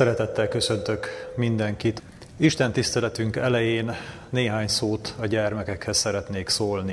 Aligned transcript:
Szeretettel 0.00 0.48
köszöntök 0.48 1.32
mindenkit. 1.36 2.02
Isten 2.36 2.72
tiszteletünk 2.72 3.36
elején 3.36 3.94
néhány 4.30 4.68
szót 4.68 5.14
a 5.18 5.26
gyermekekhez 5.26 5.96
szeretnék 5.96 6.48
szólni. 6.48 6.92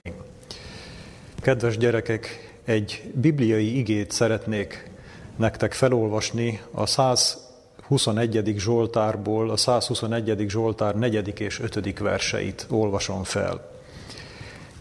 Kedves 1.39 1.77
gyerekek, 1.77 2.51
egy 2.65 3.11
bibliai 3.13 3.77
igét 3.77 4.11
szeretnék 4.11 4.89
nektek 5.35 5.73
felolvasni 5.73 6.61
a 6.71 6.85
121. 6.85 8.53
Zsoltárból, 8.57 9.49
a 9.49 9.57
121. 9.57 10.45
Zsoltár 10.49 10.95
4. 10.95 11.39
és 11.39 11.59
5. 11.59 11.99
verseit 11.99 12.65
olvasom 12.69 13.23
fel. 13.23 13.71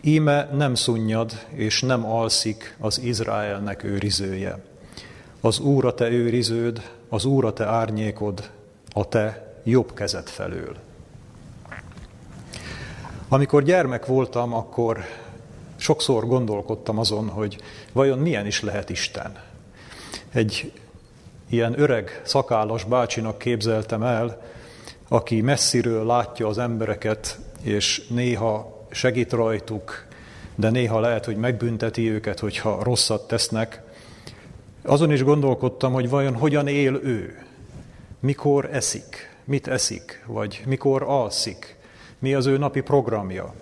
Íme 0.01 0.49
nem 0.53 0.75
szunnyad 0.75 1.33
és 1.51 1.81
nem 1.81 2.07
alszik 2.07 2.77
az 2.79 3.01
Izraelnek 3.01 3.85
őrizője. 3.85 4.59
Az 5.47 5.59
Úr 5.59 5.85
a 5.85 5.95
te 5.95 6.11
őriződ, 6.11 6.91
az 7.09 7.25
Úr 7.25 7.45
a 7.45 7.53
te 7.53 7.67
árnyékod, 7.67 8.51
a 8.93 9.09
te 9.09 9.55
jobb 9.65 9.95
kezed 9.95 10.29
felől. 10.29 10.77
Amikor 13.29 13.63
gyermek 13.63 14.07
voltam, 14.07 14.55
akkor 14.55 15.05
sokszor 15.77 16.27
gondolkodtam 16.27 16.99
azon, 16.99 17.29
hogy 17.29 17.57
vajon 17.93 18.19
milyen 18.19 18.47
is 18.47 18.63
lehet 18.63 18.91
Isten. 18.91 19.39
Egy 20.33 20.73
ilyen 21.49 21.81
öreg, 21.81 22.21
szakállas 22.25 22.85
bácsinak 22.85 23.39
képzeltem 23.39 24.03
el, 24.03 24.43
aki 25.09 25.41
messziről 25.41 26.07
látja 26.07 26.47
az 26.47 26.59
embereket, 26.59 27.39
és 27.63 28.07
néha 28.09 28.87
segít 28.91 29.33
rajtuk, 29.33 30.07
de 30.55 30.71
néha 30.71 31.01
lehet, 31.01 31.25
hogy 31.25 31.37
megbünteti 31.37 32.11
őket, 32.11 32.39
hogyha 32.39 32.83
rosszat 32.83 33.29
tesznek. 33.29 33.85
Azon 34.87 35.13
is 35.13 35.23
gondolkodtam, 35.23 35.93
hogy 35.93 36.09
vajon 36.09 36.35
hogyan 36.35 36.67
él 36.67 36.95
ő, 36.95 37.47
mikor 38.21 38.69
eszik, 38.73 39.37
mit 39.45 39.69
eszik, 39.69 40.25
vagy 40.27 40.63
mikor 40.67 41.03
alszik, 41.03 41.77
mi 42.19 42.35
az 42.35 42.47
ő 42.47 42.57
napi 42.57 42.81
programja. 42.81 43.55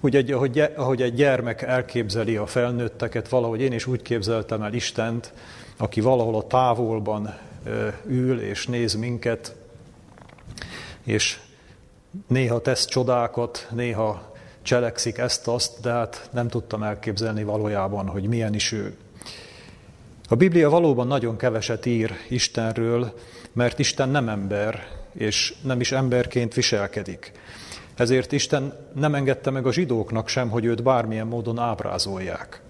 Úgy, 0.00 0.16
egy, 0.16 0.32
ahogy, 0.32 0.58
ahogy 0.76 1.02
egy 1.02 1.14
gyermek 1.14 1.62
elképzeli 1.62 2.36
a 2.36 2.46
felnőtteket, 2.46 3.28
valahogy 3.28 3.60
én 3.60 3.72
is 3.72 3.86
úgy 3.86 4.02
képzeltem 4.02 4.62
el 4.62 4.74
Istent, 4.74 5.32
aki 5.76 6.00
valahol 6.00 6.36
a 6.36 6.46
távolban 6.46 7.38
ül 8.06 8.40
és 8.40 8.66
néz 8.66 8.94
minket, 8.94 9.56
és 11.02 11.40
néha 12.26 12.60
tesz 12.60 12.84
csodákat, 12.84 13.68
néha 13.70 14.32
cselekszik 14.62 15.18
ezt-azt, 15.18 15.80
de 15.80 15.90
hát 15.90 16.28
nem 16.32 16.48
tudtam 16.48 16.82
elképzelni 16.82 17.44
valójában, 17.44 18.08
hogy 18.08 18.26
milyen 18.28 18.54
is 18.54 18.72
ő. 18.72 18.96
A 20.28 20.34
Biblia 20.34 20.70
valóban 20.70 21.06
nagyon 21.06 21.36
keveset 21.36 21.86
ír 21.86 22.12
Istenről, 22.28 23.12
mert 23.52 23.78
Isten 23.78 24.08
nem 24.08 24.28
ember, 24.28 24.86
és 25.12 25.54
nem 25.62 25.80
is 25.80 25.92
emberként 25.92 26.54
viselkedik. 26.54 27.32
Ezért 27.94 28.32
Isten 28.32 28.76
nem 28.94 29.14
engedte 29.14 29.50
meg 29.50 29.66
a 29.66 29.72
zsidóknak 29.72 30.28
sem, 30.28 30.50
hogy 30.50 30.64
őt 30.64 30.82
bármilyen 30.82 31.26
módon 31.26 31.58
ábrázolják. 31.58 32.62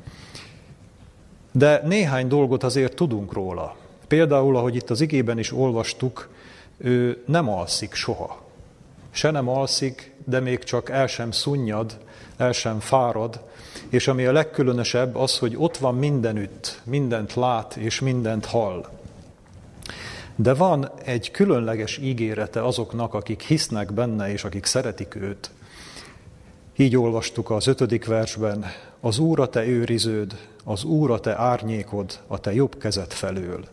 De 1.53 1.81
néhány 1.85 2.29
dolgot 2.29 2.63
azért 2.63 2.95
tudunk 2.95 3.33
róla. 3.33 3.77
Például, 4.09 4.57
ahogy 4.57 4.75
itt 4.75 4.91
az 4.91 5.01
igében 5.01 5.39
is 5.39 5.53
olvastuk, 5.53 6.29
ő 6.77 7.23
nem 7.27 7.49
alszik 7.49 7.95
soha. 7.95 8.43
Se 9.11 9.31
nem 9.31 9.49
alszik, 9.49 10.15
de 10.25 10.41
még 10.41 10.65
csak 10.65 10.91
el 10.91 11.07
sem 11.07 11.31
szunnyad, 11.31 11.99
el 12.37 12.53
sem 12.53 12.81
fárad, 12.81 13.41
és 13.95 14.09
ami 14.09 14.25
a 14.25 14.33
legkülönösebb 14.33 15.17
az, 15.17 15.39
hogy 15.39 15.55
ott 15.57 15.77
van 15.77 15.95
mindenütt, 15.95 16.81
mindent 16.85 17.35
lát 17.35 17.77
és 17.77 18.01
mindent 18.01 18.45
hall. 18.45 18.87
De 20.37 20.55
van 20.55 20.91
egy 21.05 21.31
különleges 21.31 21.99
ígérete 21.99 22.65
azoknak, 22.65 23.15
akik 23.15 23.43
hisznek 23.43 23.93
benne 23.93 24.33
és 24.33 24.45
akik 24.45 24.65
szeretik 24.65 25.15
őt. 25.15 25.51
Így 26.77 26.97
olvastuk 26.97 27.51
az 27.51 27.67
ötödik 27.67 28.07
versben, 28.07 28.65
az 29.01 29.19
Úr 29.19 29.41
a 29.41 29.49
te 29.49 29.67
őriződ, 29.67 30.39
az 30.65 30.85
Úr 30.85 31.11
a 31.11 31.21
te 31.21 31.39
árnyékod, 31.39 32.21
a 32.27 32.41
te 32.41 32.55
jobb 32.55 32.79
kezed 32.79 33.13
felől. 33.13 33.65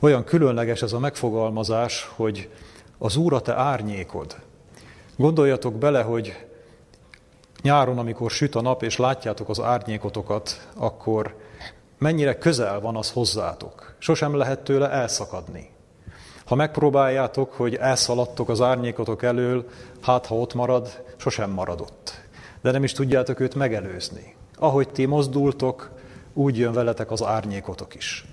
Olyan 0.00 0.24
különleges 0.24 0.82
ez 0.82 0.92
a 0.92 0.98
megfogalmazás, 0.98 2.10
hogy 2.16 2.48
az 2.98 3.16
Úr 3.16 3.32
a 3.32 3.40
te 3.40 3.54
árnyékod. 3.54 4.36
Gondoljatok 5.16 5.74
bele, 5.74 6.02
hogy 6.02 6.45
nyáron, 7.66 7.98
amikor 7.98 8.30
süt 8.30 8.54
a 8.54 8.60
nap, 8.60 8.82
és 8.82 8.96
látjátok 8.96 9.48
az 9.48 9.60
árnyékotokat, 9.60 10.68
akkor 10.76 11.34
mennyire 11.98 12.38
közel 12.38 12.80
van 12.80 12.96
az 12.96 13.10
hozzátok. 13.10 13.94
Sosem 13.98 14.34
lehet 14.36 14.60
tőle 14.60 14.90
elszakadni. 14.90 15.70
Ha 16.44 16.54
megpróbáljátok, 16.54 17.52
hogy 17.52 17.74
elszaladtok 17.74 18.48
az 18.48 18.60
árnyékotok 18.60 19.22
elől, 19.22 19.68
hát 20.02 20.26
ha 20.26 20.34
ott 20.34 20.54
marad, 20.54 21.04
sosem 21.16 21.50
marad 21.50 21.80
ott. 21.80 22.20
De 22.62 22.70
nem 22.70 22.84
is 22.84 22.92
tudjátok 22.92 23.40
őt 23.40 23.54
megelőzni. 23.54 24.34
Ahogy 24.58 24.88
ti 24.88 25.06
mozdultok, 25.06 25.90
úgy 26.32 26.58
jön 26.58 26.72
veletek 26.72 27.10
az 27.10 27.22
árnyékotok 27.22 27.94
is. 27.94 28.24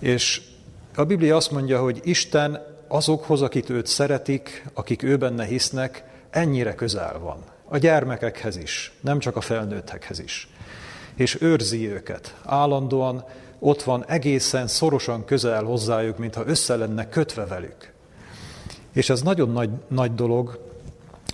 És 0.00 0.42
a 0.94 1.04
Biblia 1.04 1.36
azt 1.36 1.50
mondja, 1.50 1.80
hogy 1.80 2.00
Isten 2.02 2.62
azokhoz, 2.88 3.42
akik 3.42 3.70
őt 3.70 3.86
szeretik, 3.86 4.70
akik 4.74 5.02
ő 5.02 5.16
benne 5.16 5.44
hisznek, 5.44 6.04
ennyire 6.30 6.74
közel 6.74 7.18
van. 7.18 7.54
A 7.68 7.78
gyermekekhez 7.78 8.56
is, 8.56 8.92
nem 9.00 9.18
csak 9.18 9.36
a 9.36 9.40
felnőttekhez 9.40 10.18
is. 10.18 10.48
És 11.14 11.40
őrzi 11.40 11.88
őket. 11.90 12.34
Állandóan 12.44 13.24
ott 13.58 13.82
van 13.82 14.04
egészen 14.06 14.66
szorosan 14.66 15.24
közel 15.24 15.64
hozzájuk, 15.64 16.18
mintha 16.18 16.46
össze 16.46 16.76
lenne 16.76 17.08
kötve 17.08 17.46
velük. 17.46 17.92
És 18.92 19.10
ez 19.10 19.22
nagyon 19.22 19.50
nagy, 19.50 19.70
nagy 19.88 20.14
dolog, 20.14 20.58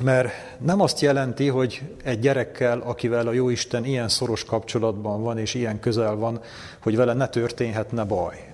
mert 0.02 0.32
nem 0.58 0.80
azt 0.80 1.00
jelenti, 1.00 1.48
hogy 1.48 1.82
egy 2.04 2.18
gyerekkel, 2.18 2.80
akivel 2.80 3.26
a 3.26 3.32
Jóisten 3.32 3.84
ilyen 3.84 4.08
szoros 4.08 4.44
kapcsolatban 4.44 5.22
van, 5.22 5.38
és 5.38 5.54
ilyen 5.54 5.80
közel 5.80 6.14
van, 6.14 6.40
hogy 6.82 6.96
vele 6.96 7.12
ne 7.12 7.28
történhetne 7.28 8.04
baj. 8.04 8.51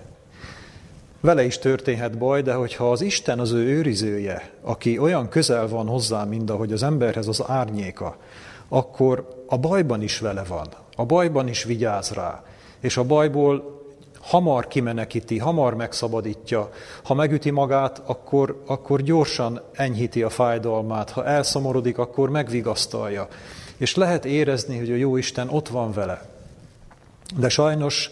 Vele 1.21 1.45
is 1.45 1.59
történhet 1.59 2.19
baj, 2.19 2.43
de 2.43 2.55
hogyha 2.55 2.91
az 2.91 3.01
Isten 3.01 3.39
az 3.39 3.53
ő 3.53 3.67
őrizője, 3.67 4.51
aki 4.63 4.99
olyan 4.99 5.29
közel 5.29 5.69
van 5.69 5.87
hozzá, 5.87 6.25
mint 6.25 6.51
ahogy 6.51 6.73
az 6.73 6.83
emberhez 6.83 7.29
az 7.29 7.43
árnyéka, 7.47 8.17
akkor 8.69 9.45
a 9.47 9.59
bajban 9.59 10.03
is 10.03 10.19
vele 10.19 10.43
van, 10.49 10.67
a 10.97 11.05
bajban 11.05 11.49
is 11.49 11.65
vigyáz 11.65 12.11
rá, 12.11 12.43
és 12.81 12.97
a 12.97 13.05
bajból 13.05 13.77
hamar 14.21 14.69
kimenekíti, 14.69 15.39
hamar 15.39 15.75
megszabadítja. 15.75 16.71
Ha 17.03 17.15
megüti 17.15 17.51
magát, 17.51 18.03
akkor, 18.07 18.63
akkor 18.67 19.03
gyorsan 19.03 19.61
enyhíti 19.73 20.23
a 20.23 20.31
fájdalmát, 20.31 21.11
ha 21.11 21.25
elszomorodik, 21.25 21.99
akkor 21.99 22.31
megvigasztalja. 22.31 23.29
És 23.77 23.95
lehet 23.95 24.25
érezni, 24.25 24.79
hogy 24.79 24.91
a 24.91 24.95
jó 24.95 25.17
Isten 25.17 25.49
ott 25.49 25.69
van 25.69 25.93
vele. 25.93 26.23
De 27.37 27.49
sajnos 27.49 28.11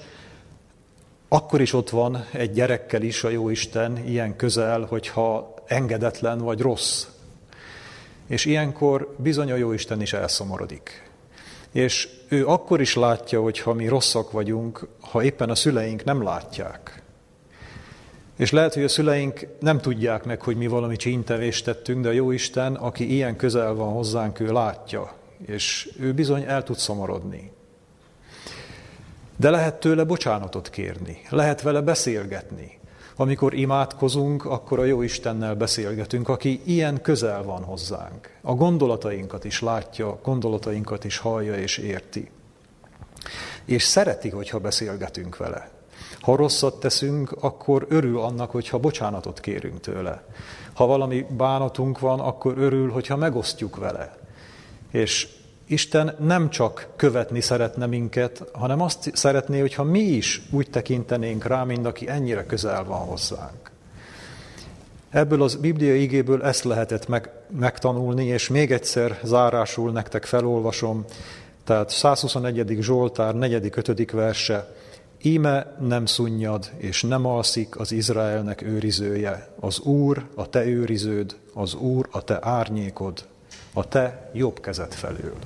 akkor 1.28 1.60
is 1.60 1.72
ott 1.72 1.90
van 1.90 2.24
egy 2.32 2.52
gyerekkel 2.52 3.02
is 3.02 3.24
a 3.24 3.28
jó 3.28 3.48
Isten 3.48 4.06
ilyen 4.06 4.36
közel, 4.36 4.84
hogyha 4.84 5.54
engedetlen 5.66 6.38
vagy 6.38 6.60
rossz. 6.60 7.06
És 8.26 8.44
ilyenkor 8.44 9.14
bizony 9.18 9.50
a 9.50 9.56
jó 9.56 9.72
Isten 9.72 10.00
is 10.02 10.12
elszomorodik. 10.12 11.10
És 11.72 12.08
ő 12.28 12.46
akkor 12.46 12.80
is 12.80 12.94
látja, 12.94 13.40
hogy 13.40 13.58
ha 13.58 13.72
mi 13.72 13.88
rosszak 13.88 14.30
vagyunk, 14.30 14.88
ha 15.00 15.22
éppen 15.22 15.50
a 15.50 15.54
szüleink 15.54 16.04
nem 16.04 16.22
látják. 16.22 17.02
És 18.36 18.50
lehet, 18.50 18.74
hogy 18.74 18.84
a 18.84 18.88
szüleink 18.88 19.46
nem 19.60 19.80
tudják 19.80 20.24
meg, 20.24 20.42
hogy 20.42 20.56
mi 20.56 20.66
valami 20.66 20.96
csíntevést 20.96 21.64
tettünk, 21.64 22.02
de 22.02 22.08
a 22.08 22.12
jó 22.12 22.30
Isten, 22.30 22.74
aki 22.74 23.12
ilyen 23.12 23.36
közel 23.36 23.74
van 23.74 23.92
hozzánk, 23.92 24.40
ő 24.40 24.52
látja, 24.52 25.14
és 25.46 25.90
ő 26.00 26.12
bizony 26.12 26.42
el 26.42 26.62
tud 26.62 26.76
szomorodni. 26.76 27.52
De 29.36 29.50
lehet 29.50 29.80
tőle 29.80 30.04
bocsánatot 30.04 30.70
kérni, 30.70 31.20
lehet 31.30 31.62
vele 31.62 31.80
beszélgetni. 31.80 32.78
Amikor 33.16 33.54
imádkozunk, 33.54 34.44
akkor 34.44 34.78
a 34.78 34.84
jó 34.84 35.02
Istennel 35.02 35.54
beszélgetünk, 35.54 36.28
aki 36.28 36.60
ilyen 36.64 37.02
közel 37.02 37.42
van 37.42 37.62
hozzánk. 37.62 38.30
A 38.42 38.54
gondolatainkat 38.54 39.44
is 39.44 39.60
látja, 39.60 40.18
gondolatainkat 40.22 41.04
is 41.04 41.18
hallja 41.18 41.54
és 41.54 41.78
érti. 41.78 42.30
És 43.64 43.82
szereti, 43.82 44.28
hogyha 44.28 44.58
beszélgetünk 44.58 45.36
vele. 45.36 45.70
Ha 46.20 46.36
rosszat 46.36 46.80
teszünk, 46.80 47.32
akkor 47.40 47.86
örül 47.88 48.20
annak, 48.20 48.50
hogyha 48.50 48.78
bocsánatot 48.78 49.40
kérünk 49.40 49.80
tőle. 49.80 50.24
Ha 50.74 50.86
valami 50.86 51.26
bánatunk 51.36 51.98
van, 51.98 52.20
akkor 52.20 52.58
örül, 52.58 52.90
hogyha 52.90 53.16
megosztjuk 53.16 53.76
vele. 53.76 54.16
És 54.90 55.28
Isten 55.68 56.16
nem 56.18 56.50
csak 56.50 56.88
követni 56.96 57.40
szeretne 57.40 57.86
minket, 57.86 58.44
hanem 58.52 58.80
azt 58.80 59.10
szeretné, 59.14 59.60
hogyha 59.60 59.82
mi 59.82 60.00
is 60.00 60.42
úgy 60.50 60.70
tekintenénk 60.70 61.44
rá, 61.44 61.64
mint 61.64 61.86
aki 61.86 62.08
ennyire 62.08 62.46
közel 62.46 62.84
van 62.84 62.98
hozzánk. 62.98 63.70
Ebből 65.10 65.42
az 65.42 65.54
Biblia 65.54 65.94
igéből 65.94 66.42
ezt 66.42 66.64
lehetett 66.64 67.08
meg, 67.08 67.30
megtanulni, 67.58 68.24
és 68.24 68.48
még 68.48 68.72
egyszer 68.72 69.20
zárásul 69.24 69.92
nektek 69.92 70.24
felolvasom, 70.24 71.04
tehát 71.64 71.90
121. 71.90 72.76
Zsoltár 72.80 73.34
4. 73.34 73.72
5. 73.74 74.10
verse. 74.10 74.74
Íme 75.22 75.76
nem 75.80 76.06
szunnyad 76.06 76.70
és 76.76 77.02
nem 77.02 77.26
alszik 77.26 77.78
az 77.78 77.92
Izraelnek 77.92 78.62
őrizője, 78.62 79.48
az 79.60 79.78
Úr 79.78 80.26
a 80.34 80.48
te 80.48 80.66
őriződ, 80.66 81.36
az 81.54 81.74
Úr 81.74 82.08
a 82.10 82.22
te 82.22 82.38
árnyékod, 82.40 83.24
a 83.78 83.88
te 83.88 84.30
jobb 84.32 84.60
kezed 84.60 84.92
felől. 84.94 85.36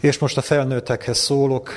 És 0.00 0.18
most 0.18 0.36
a 0.36 0.40
felnőttekhez 0.40 1.18
szólok, 1.18 1.70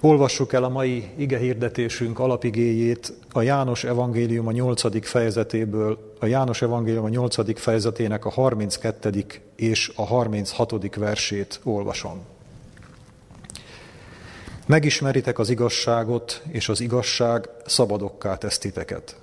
Olvassuk 0.00 0.52
el 0.52 0.64
a 0.64 0.68
mai 0.68 1.10
ige 1.16 1.38
hirdetésünk 1.38 2.18
alapigéjét 2.18 3.12
a 3.32 3.42
János 3.42 3.84
evangélium 3.84 4.46
a 4.46 4.52
8. 4.52 5.06
fejezetéből, 5.06 6.14
a 6.20 6.26
János 6.26 6.62
evangélium 6.62 7.04
a 7.04 7.08
8. 7.08 7.60
fejezetének 7.60 8.24
a 8.24 8.30
32. 8.30 9.24
és 9.56 9.92
a 9.94 10.04
36. 10.04 10.94
versét 10.96 11.60
olvasom. 11.62 12.24
Megismeritek 14.66 15.38
az 15.38 15.50
igazságot, 15.50 16.42
és 16.48 16.68
az 16.68 16.80
igazság 16.80 17.48
szabadokká 17.66 18.36
tesz 18.36 18.58
titeket. 18.58 19.16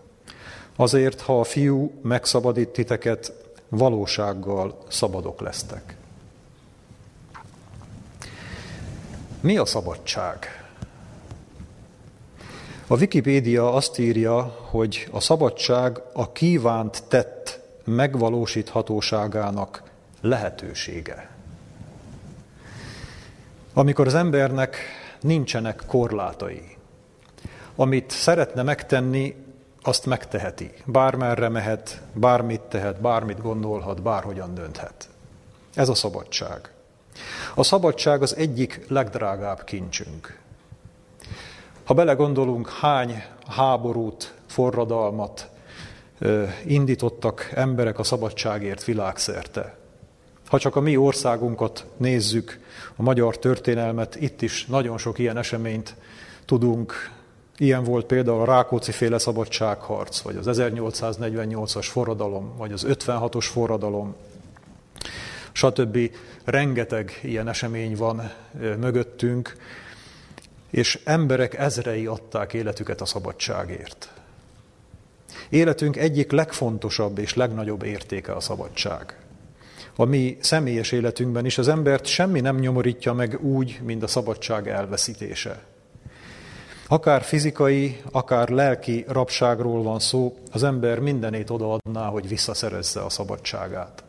Azért, 0.75 1.21
ha 1.21 1.39
a 1.39 1.43
fiú 1.43 1.91
megszabadít 2.01 2.69
titeket, 2.69 3.33
valósággal 3.69 4.77
szabadok 4.87 5.41
lesztek. 5.41 5.95
Mi 9.41 9.57
a 9.57 9.65
szabadság? 9.65 10.63
A 12.87 12.95
Wikipédia 12.95 13.73
azt 13.73 13.99
írja, 13.99 14.41
hogy 14.69 15.07
a 15.11 15.19
szabadság 15.19 16.01
a 16.13 16.31
kívánt 16.31 17.03
tett 17.07 17.59
megvalósíthatóságának 17.83 19.83
lehetősége. 20.21 21.29
Amikor 23.73 24.07
az 24.07 24.13
embernek 24.13 24.77
nincsenek 25.21 25.83
korlátai, 25.87 26.77
amit 27.75 28.11
szeretne 28.11 28.61
megtenni, 28.61 29.35
azt 29.83 30.05
megteheti. 30.05 30.71
Bármerre 30.85 31.49
mehet, 31.49 32.01
bármit 32.13 32.61
tehet, 32.61 33.01
bármit 33.01 33.41
gondolhat, 33.41 34.01
bárhogyan 34.01 34.53
dönthet. 34.53 35.09
Ez 35.73 35.89
a 35.89 35.93
szabadság. 35.93 36.71
A 37.55 37.63
szabadság 37.63 38.21
az 38.21 38.35
egyik 38.35 38.85
legdrágább 38.87 39.63
kincsünk. 39.63 40.39
Ha 41.83 41.93
belegondolunk, 41.93 42.69
hány 42.69 43.23
háborút, 43.47 44.33
forradalmat 44.47 45.49
indítottak 46.65 47.51
emberek 47.55 47.99
a 47.99 48.03
szabadságért 48.03 48.83
világszerte. 48.83 49.77
Ha 50.47 50.59
csak 50.59 50.75
a 50.75 50.79
mi 50.79 50.97
országunkat 50.97 51.85
nézzük, 51.97 52.59
a 52.95 53.01
magyar 53.01 53.37
történelmet, 53.37 54.15
itt 54.15 54.41
is 54.41 54.65
nagyon 54.65 54.97
sok 54.97 55.19
ilyen 55.19 55.37
eseményt 55.37 55.95
tudunk. 56.45 57.11
Ilyen 57.57 57.83
volt 57.83 58.05
például 58.05 58.41
a 58.41 58.45
Rákóczi 58.45 58.91
féle 58.91 59.17
szabadságharc, 59.17 60.19
vagy 60.19 60.35
az 60.35 60.59
1848-as 60.59 61.87
forradalom, 61.89 62.53
vagy 62.57 62.71
az 62.71 62.85
56-os 62.87 63.45
forradalom, 63.51 64.15
stb. 65.51 65.97
Rengeteg 66.43 67.19
ilyen 67.23 67.47
esemény 67.47 67.95
van 67.95 68.31
mögöttünk, 68.79 69.55
és 70.69 70.99
emberek 71.03 71.57
ezrei 71.57 72.05
adták 72.05 72.53
életüket 72.53 73.01
a 73.01 73.05
szabadságért. 73.05 74.13
Életünk 75.49 75.97
egyik 75.97 76.31
legfontosabb 76.31 77.17
és 77.17 77.33
legnagyobb 77.33 77.83
értéke 77.83 78.33
a 78.33 78.39
szabadság. 78.39 79.17
A 79.95 80.05
mi 80.05 80.37
személyes 80.41 80.91
életünkben 80.91 81.45
is 81.45 81.57
az 81.57 81.67
embert 81.67 82.05
semmi 82.05 82.41
nem 82.41 82.57
nyomorítja 82.59 83.13
meg 83.13 83.39
úgy, 83.41 83.79
mint 83.83 84.03
a 84.03 84.07
szabadság 84.07 84.67
elveszítése. 84.67 85.63
Akár 86.93 87.21
fizikai, 87.21 88.01
akár 88.11 88.49
lelki 88.49 89.05
rabságról 89.07 89.83
van 89.83 89.99
szó, 89.99 90.37
az 90.51 90.63
ember 90.63 90.99
mindenét 90.99 91.49
odaadná, 91.49 92.07
hogy 92.07 92.27
visszaszerezze 92.27 93.01
a 93.03 93.09
szabadságát. 93.09 94.03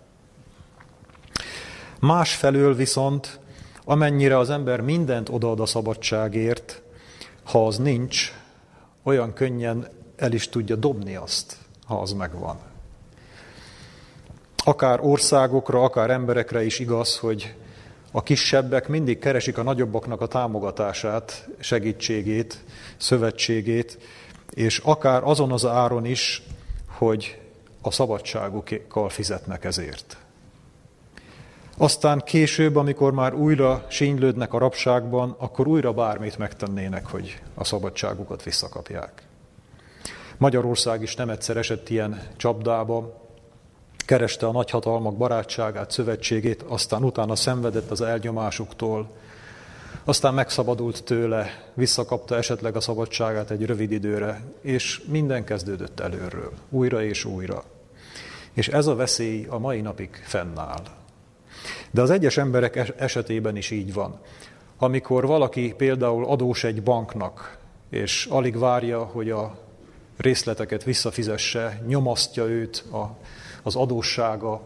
Másfelől 2.01 2.75
viszont 2.75 3.39
Amennyire 3.85 4.39
az 4.39 4.51
ember 4.51 4.81
mindent 4.81 5.29
odaad 5.29 5.61
a 5.61 5.67
szabadságért, 5.67 6.83
ha 7.45 7.67
az 7.67 7.79
nincs, 7.79 8.33
olyan 9.03 9.33
könnyen 9.33 9.89
el 10.17 10.33
is 10.33 10.49
tudja 10.49 10.77
dobni 10.77 11.17
azt, 11.17 11.57
ha 11.87 12.01
az 12.01 12.13
megvan. 12.13 12.59
Akár 14.65 15.01
országokra, 15.01 15.83
akár 15.83 16.11
emberekre 16.11 16.65
is 16.65 16.79
igaz, 16.79 17.19
hogy 17.19 17.55
a 18.17 18.23
kisebbek 18.23 18.89
mindig 18.89 19.19
keresik 19.19 19.59
a 19.59 19.63
nagyobbaknak 19.63 20.21
a 20.21 20.27
támogatását, 20.27 21.49
segítségét, 21.59 22.65
szövetségét, 22.97 23.99
és 24.51 24.79
akár 24.79 25.23
azon 25.25 25.53
az 25.53 25.67
áron 25.67 26.05
is, 26.05 26.43
hogy 26.87 27.41
a 27.83 27.91
szabadságukkal 27.91 29.09
fizetnek 29.09 29.65
ezért. 29.65 30.17
Aztán 31.77 32.23
később, 32.25 32.77
amikor 32.77 33.13
már 33.13 33.35
újra 33.35 33.87
sínylődnek 33.89 34.53
a 34.53 34.59
rabságban, 34.59 35.35
akkor 35.39 35.67
újra 35.67 35.93
bármit 35.93 36.39
megtennének, 36.39 37.07
hogy 37.07 37.41
a 37.55 37.65
szabadságukat 37.65 38.43
visszakapják. 38.43 39.23
Magyarország 40.37 41.03
is 41.03 41.15
nem 41.15 41.31
egyszer 41.31 41.57
esett 41.57 41.89
ilyen 41.89 42.23
csapdába, 42.37 43.24
kereste 44.05 44.47
a 44.47 44.53
nagyhatalmak 44.53 45.17
barátságát, 45.17 45.91
szövetségét, 45.91 46.63
aztán 46.63 47.05
utána 47.05 47.37
szenvedett 47.37 47.91
az 47.91 48.01
elnyomásuktól, 48.01 49.11
aztán 50.05 50.35
megszabadult 50.35 51.05
tőle, 51.05 51.65
visszakapta 51.75 52.37
esetleg 52.37 52.77
a 52.77 52.81
szabadságát 52.81 53.51
egy 53.51 53.67
rövid 53.67 53.93
időre, 53.93 54.41
és 54.61 55.03
minden 55.07 55.45
kezdődött 55.45 56.01
előről, 56.01 56.53
újra 56.71 57.03
és 57.03 57.25
újra. 57.25 57.65
És 58.53 58.69
ez 58.69 58.87
a 58.87 58.95
veszély 58.95 59.47
a 59.49 59.59
mai 59.59 59.81
napig 59.81 60.23
fennáll. 60.25 60.83
De 61.91 62.03
az 62.03 62.11
egyes 62.11 62.37
emberek 62.37 62.93
esetében 62.99 63.57
is 63.57 63.71
így 63.71 63.93
van. 63.93 64.21
Amikor 64.77 65.27
valaki 65.27 65.75
például 65.77 66.25
adós 66.25 66.65
egy 66.65 66.83
banknak, 66.83 67.59
és 67.91 68.27
alig 68.31 68.59
várja, 68.59 69.05
hogy 69.05 69.31
a 69.31 69.59
részleteket 70.17 70.85
visszafizesse, 70.85 71.83
nyomasztja 71.87 72.45
őt 72.45 72.85
a, 72.93 73.17
az 73.65 73.77
adóssága, 73.77 74.61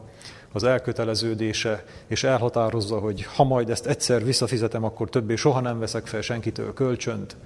az 0.53 0.65
elköteleződése, 0.65 1.85
és 2.06 2.25
elhatározza, 2.25 2.99
hogy 2.99 3.27
ha 3.35 3.45
majd 3.45 3.71
ezt 3.71 3.87
egyszer 3.87 4.25
visszafizetem, 4.25 4.85
akkor 4.85 5.09
többé 5.09 5.37
soha 5.37 5.61
nem 5.61 5.79
veszek 5.79 6.06
fel 6.06 6.21
senkitől 6.21 6.75
kölcsönt, 6.75 7.37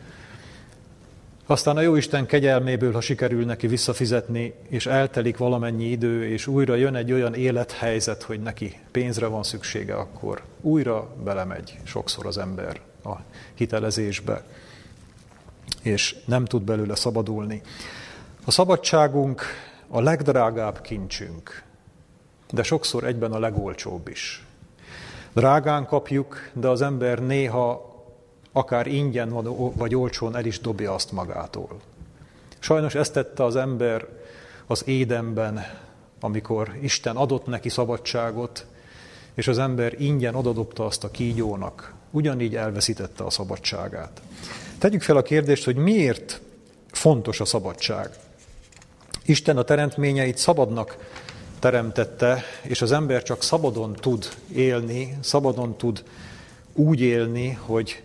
aztán 1.46 1.76
a 1.76 1.80
Jóisten 1.80 2.26
kegyelméből, 2.26 2.92
ha 2.92 3.00
sikerül 3.00 3.44
neki 3.44 3.66
visszafizetni, 3.66 4.54
és 4.68 4.86
eltelik 4.86 5.36
valamennyi 5.36 5.84
idő, 5.84 6.28
és 6.28 6.46
újra 6.46 6.74
jön 6.74 6.94
egy 6.94 7.12
olyan 7.12 7.34
élethelyzet, 7.34 8.22
hogy 8.22 8.40
neki 8.40 8.80
pénzre 8.90 9.26
van 9.26 9.42
szüksége, 9.42 9.94
akkor 9.94 10.42
újra 10.60 11.08
belemegy 11.24 11.78
sokszor 11.84 12.26
az 12.26 12.38
ember 12.38 12.80
a 13.04 13.12
hitelezésbe, 13.54 14.44
és 15.82 16.16
nem 16.24 16.44
tud 16.44 16.62
belőle 16.62 16.94
szabadulni. 16.94 17.62
A 18.44 18.50
szabadságunk 18.50 19.42
a 19.94 20.00
legdrágább 20.00 20.80
kincsünk, 20.80 21.62
de 22.50 22.62
sokszor 22.62 23.04
egyben 23.04 23.32
a 23.32 23.38
legolcsóbb 23.38 24.08
is. 24.08 24.46
Drágán 25.32 25.86
kapjuk, 25.86 26.50
de 26.52 26.68
az 26.68 26.82
ember 26.82 27.18
néha 27.18 27.94
akár 28.52 28.86
ingyen 28.86 29.32
vagy 29.76 29.94
olcsón 29.94 30.36
el 30.36 30.44
is 30.44 30.60
dobja 30.60 30.94
azt 30.94 31.12
magától. 31.12 31.80
Sajnos 32.58 32.94
ezt 32.94 33.12
tette 33.12 33.44
az 33.44 33.56
ember 33.56 34.08
az 34.66 34.82
édenben, 34.86 35.60
amikor 36.20 36.76
Isten 36.80 37.16
adott 37.16 37.46
neki 37.46 37.68
szabadságot, 37.68 38.66
és 39.34 39.48
az 39.48 39.58
ember 39.58 40.00
ingyen 40.00 40.34
odadobta 40.34 40.84
azt 40.84 41.04
a 41.04 41.10
kígyónak, 41.10 41.94
ugyanígy 42.10 42.56
elveszítette 42.56 43.24
a 43.24 43.30
szabadságát. 43.30 44.22
Tegyük 44.78 45.02
fel 45.02 45.16
a 45.16 45.22
kérdést, 45.22 45.64
hogy 45.64 45.76
miért 45.76 46.40
fontos 46.92 47.40
a 47.40 47.44
szabadság. 47.44 48.10
Isten 49.24 49.56
a 49.56 49.62
teremtményeit 49.62 50.36
szabadnak 50.36 50.96
teremtette, 51.58 52.42
és 52.62 52.82
az 52.82 52.92
ember 52.92 53.22
csak 53.22 53.42
szabadon 53.42 53.92
tud 53.92 54.28
élni, 54.54 55.18
szabadon 55.20 55.76
tud 55.76 56.02
úgy 56.74 57.00
élni, 57.00 57.58
hogy 57.60 58.02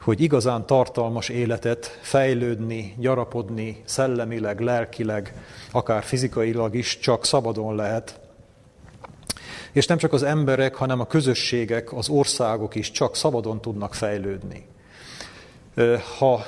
hogy 0.00 0.20
igazán 0.20 0.66
tartalmas 0.66 1.28
életet 1.28 1.98
fejlődni, 2.02 2.94
gyarapodni 2.98 3.82
szellemileg, 3.84 4.60
lelkileg, 4.60 5.34
akár 5.70 6.02
fizikailag 6.02 6.74
is 6.74 6.98
csak 6.98 7.24
szabadon 7.24 7.74
lehet. 7.74 8.20
És 9.72 9.86
nem 9.86 9.98
csak 9.98 10.12
az 10.12 10.22
emberek, 10.22 10.74
hanem 10.74 11.00
a 11.00 11.06
közösségek, 11.06 11.92
az 11.92 12.08
országok 12.08 12.74
is 12.74 12.90
csak 12.90 13.16
szabadon 13.16 13.60
tudnak 13.60 13.94
fejlődni. 13.94 14.66
Ha 16.18 16.44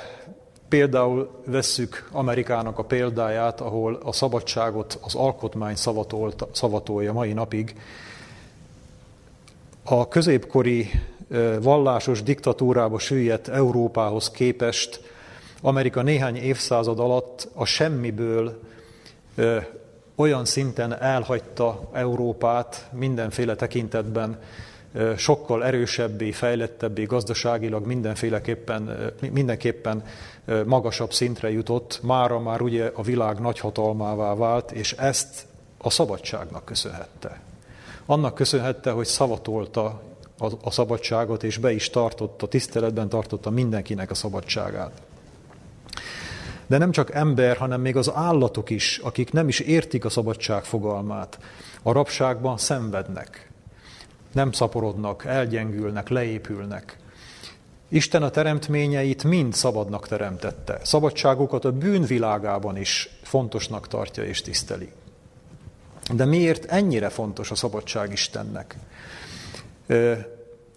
például 0.71 1.29
vesszük 1.45 2.07
Amerikának 2.11 2.77
a 2.77 2.83
példáját, 2.83 3.61
ahol 3.61 3.99
a 4.03 4.11
szabadságot 4.11 4.99
az 5.01 5.15
alkotmány 5.15 5.75
szavatolja 6.51 7.13
mai 7.13 7.33
napig, 7.33 7.75
a 9.83 10.07
középkori 10.07 10.89
vallásos 11.61 12.23
diktatúrába 12.23 12.99
süllyedt 12.99 13.47
Európához 13.47 14.29
képest 14.29 15.01
Amerika 15.61 16.01
néhány 16.01 16.35
évszázad 16.35 16.99
alatt 16.99 17.49
a 17.53 17.65
semmiből 17.65 18.59
olyan 20.15 20.45
szinten 20.45 21.01
elhagyta 21.01 21.89
Európát 21.91 22.89
mindenféle 22.91 23.55
tekintetben, 23.55 24.39
sokkal 25.17 25.65
erősebbé, 25.65 26.31
fejlettebbé, 26.31 27.03
gazdaságilag 27.03 27.85
mindenféleképpen, 27.85 29.11
mindenképpen 29.31 30.03
magasabb 30.65 31.13
szintre 31.13 31.51
jutott, 31.51 31.99
mára 32.03 32.39
már 32.39 32.61
ugye 32.61 32.91
a 32.95 33.01
világ 33.01 33.39
nagyhatalmává 33.39 34.35
vált, 34.35 34.71
és 34.71 34.91
ezt 34.91 35.45
a 35.77 35.89
szabadságnak 35.89 36.65
köszönhette. 36.65 37.41
Annak 38.05 38.35
köszönhette, 38.35 38.91
hogy 38.91 39.05
szavatolta 39.05 40.01
a 40.61 40.71
szabadságot, 40.71 41.43
és 41.43 41.57
be 41.57 41.71
is 41.71 41.89
tartotta, 41.89 42.47
tiszteletben 42.47 43.09
tartotta 43.09 43.49
mindenkinek 43.49 44.11
a 44.11 44.13
szabadságát. 44.13 45.01
De 46.67 46.77
nem 46.77 46.91
csak 46.91 47.13
ember, 47.13 47.57
hanem 47.57 47.81
még 47.81 47.95
az 47.95 48.11
állatok 48.13 48.69
is, 48.69 48.97
akik 48.97 49.31
nem 49.31 49.47
is 49.47 49.59
értik 49.59 50.05
a 50.05 50.09
szabadság 50.09 50.63
fogalmát, 50.63 51.39
a 51.83 51.91
rabságban 51.91 52.57
szenvednek, 52.57 53.50
nem 54.33 54.51
szaporodnak, 54.51 55.25
elgyengülnek, 55.25 56.09
leépülnek. 56.09 56.97
Isten 57.87 58.23
a 58.23 58.29
teremtményeit 58.29 59.23
mind 59.23 59.53
szabadnak 59.53 60.07
teremtette. 60.07 60.79
Szabadságukat 60.83 61.65
a 61.65 61.71
bűnvilágában 61.71 62.77
is 62.77 63.09
fontosnak 63.21 63.87
tartja 63.87 64.23
és 64.23 64.41
tiszteli. 64.41 64.91
De 66.13 66.25
miért 66.25 66.65
ennyire 66.65 67.09
fontos 67.09 67.51
a 67.51 67.55
szabadság 67.55 68.11
Istennek? 68.11 68.75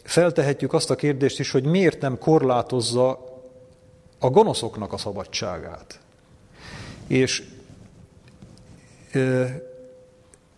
Feltehetjük 0.03 0.73
azt 0.73 0.91
a 0.91 0.95
kérdést 0.95 1.39
is, 1.39 1.51
hogy 1.51 1.65
miért 1.65 2.01
nem 2.01 2.19
korlátozza 2.19 3.25
a 4.19 4.31
gonoszoknak 4.31 4.93
a 4.93 4.97
szabadságát. 4.97 6.01
És 7.07 7.43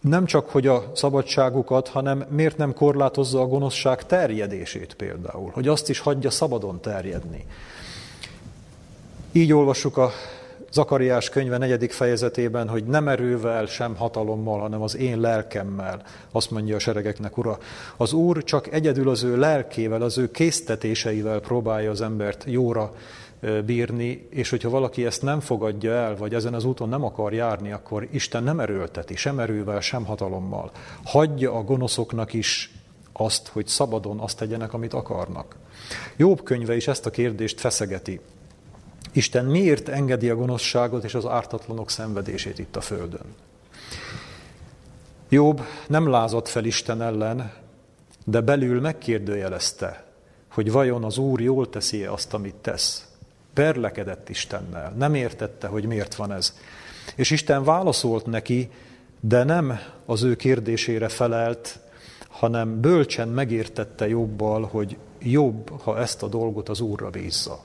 nem 0.08 0.24
csak, 0.24 0.48
hogy 0.48 0.66
a 0.66 0.90
szabadságukat, 0.94 1.88
hanem 1.88 2.24
miért 2.28 2.56
nem 2.56 2.74
korlátozza 2.74 3.40
a 3.40 3.46
gonoszság 3.46 4.06
terjedését 4.06 4.94
például, 4.94 5.50
hogy 5.52 5.68
azt 5.68 5.88
is 5.88 5.98
hagyja 5.98 6.30
szabadon 6.30 6.80
terjedni. 6.80 7.46
Így 9.32 9.52
olvassuk 9.52 9.96
a 9.96 10.10
Zakariás 10.70 11.28
könyve 11.28 11.58
negyedik 11.58 11.92
fejezetében, 11.92 12.68
hogy 12.68 12.84
nem 12.84 13.08
erővel, 13.08 13.66
sem 13.66 13.96
hatalommal, 13.96 14.60
hanem 14.60 14.82
az 14.82 14.96
én 14.96 15.20
lelkemmel, 15.20 16.02
azt 16.30 16.50
mondja 16.50 16.76
a 16.76 16.78
seregeknek, 16.78 17.36
ura. 17.38 17.58
Az 17.96 18.12
Úr 18.12 18.44
csak 18.44 18.72
egyedül 18.72 19.08
az 19.08 19.22
ő 19.22 19.36
lelkével, 19.36 20.02
az 20.02 20.18
ő 20.18 20.30
késztetéseivel 20.30 21.40
próbálja 21.40 21.90
az 21.90 22.00
embert 22.00 22.44
jóra 22.46 22.92
bírni, 23.64 24.26
és 24.30 24.50
hogyha 24.50 24.70
valaki 24.70 25.06
ezt 25.06 25.22
nem 25.22 25.40
fogadja 25.40 25.92
el, 25.92 26.16
vagy 26.16 26.34
ezen 26.34 26.54
az 26.54 26.64
úton 26.64 26.88
nem 26.88 27.04
akar 27.04 27.32
járni, 27.32 27.72
akkor 27.72 28.08
Isten 28.10 28.42
nem 28.42 28.60
erőlteti, 28.60 29.16
sem 29.16 29.38
erővel, 29.38 29.80
sem 29.80 30.04
hatalommal. 30.04 30.70
Hagyja 31.04 31.52
a 31.52 31.62
gonoszoknak 31.62 32.32
is 32.32 32.70
azt, 33.12 33.48
hogy 33.48 33.66
szabadon 33.66 34.18
azt 34.18 34.36
tegyenek, 34.36 34.72
amit 34.72 34.94
akarnak. 34.94 35.56
Jobb 36.16 36.42
könyve 36.42 36.76
is 36.76 36.88
ezt 36.88 37.06
a 37.06 37.10
kérdést 37.10 37.60
feszegeti. 37.60 38.20
Isten 39.12 39.44
miért 39.44 39.88
engedi 39.88 40.30
a 40.30 40.36
gonoszságot 40.36 41.04
és 41.04 41.14
az 41.14 41.26
ártatlanok 41.26 41.90
szenvedését 41.90 42.58
itt 42.58 42.76
a 42.76 42.80
Földön? 42.80 43.34
Jobb 45.28 45.60
nem 45.86 46.08
lázadt 46.08 46.48
fel 46.48 46.64
Isten 46.64 47.02
ellen, 47.02 47.52
de 48.24 48.40
belül 48.40 48.80
megkérdőjelezte, 48.80 50.04
hogy 50.50 50.72
vajon 50.72 51.04
az 51.04 51.18
Úr 51.18 51.40
jól 51.40 51.70
teszi 51.70 52.04
-e 52.04 52.12
azt, 52.12 52.34
amit 52.34 52.54
tesz. 52.54 53.15
Perlekedett 53.56 54.28
Istennel, 54.28 54.92
nem 54.96 55.14
értette, 55.14 55.66
hogy 55.66 55.86
miért 55.86 56.14
van 56.14 56.32
ez. 56.32 56.54
És 57.14 57.30
Isten 57.30 57.64
válaszolt 57.64 58.26
neki, 58.26 58.70
de 59.20 59.44
nem 59.44 59.78
az 60.06 60.22
ő 60.22 60.34
kérdésére 60.34 61.08
felelt, 61.08 61.78
hanem 62.28 62.80
bölcsen 62.80 63.28
megértette 63.28 64.08
jobbal, 64.08 64.62
hogy 64.62 64.96
jobb, 65.18 65.80
ha 65.80 65.98
ezt 65.98 66.22
a 66.22 66.28
dolgot 66.28 66.68
az 66.68 66.80
Úrra 66.80 67.10
bízza. 67.10 67.64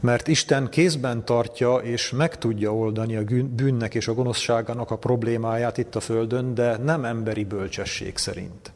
Mert 0.00 0.28
Isten 0.28 0.68
kézben 0.68 1.24
tartja 1.24 1.76
és 1.76 2.10
meg 2.10 2.38
tudja 2.38 2.74
oldani 2.74 3.16
a 3.16 3.22
bűnnek 3.54 3.94
és 3.94 4.08
a 4.08 4.14
gonoszságának 4.14 4.90
a 4.90 4.98
problémáját 4.98 5.78
itt 5.78 5.94
a 5.94 6.00
Földön, 6.00 6.54
de 6.54 6.76
nem 6.76 7.04
emberi 7.04 7.44
bölcsesség 7.44 8.16
szerint. 8.16 8.72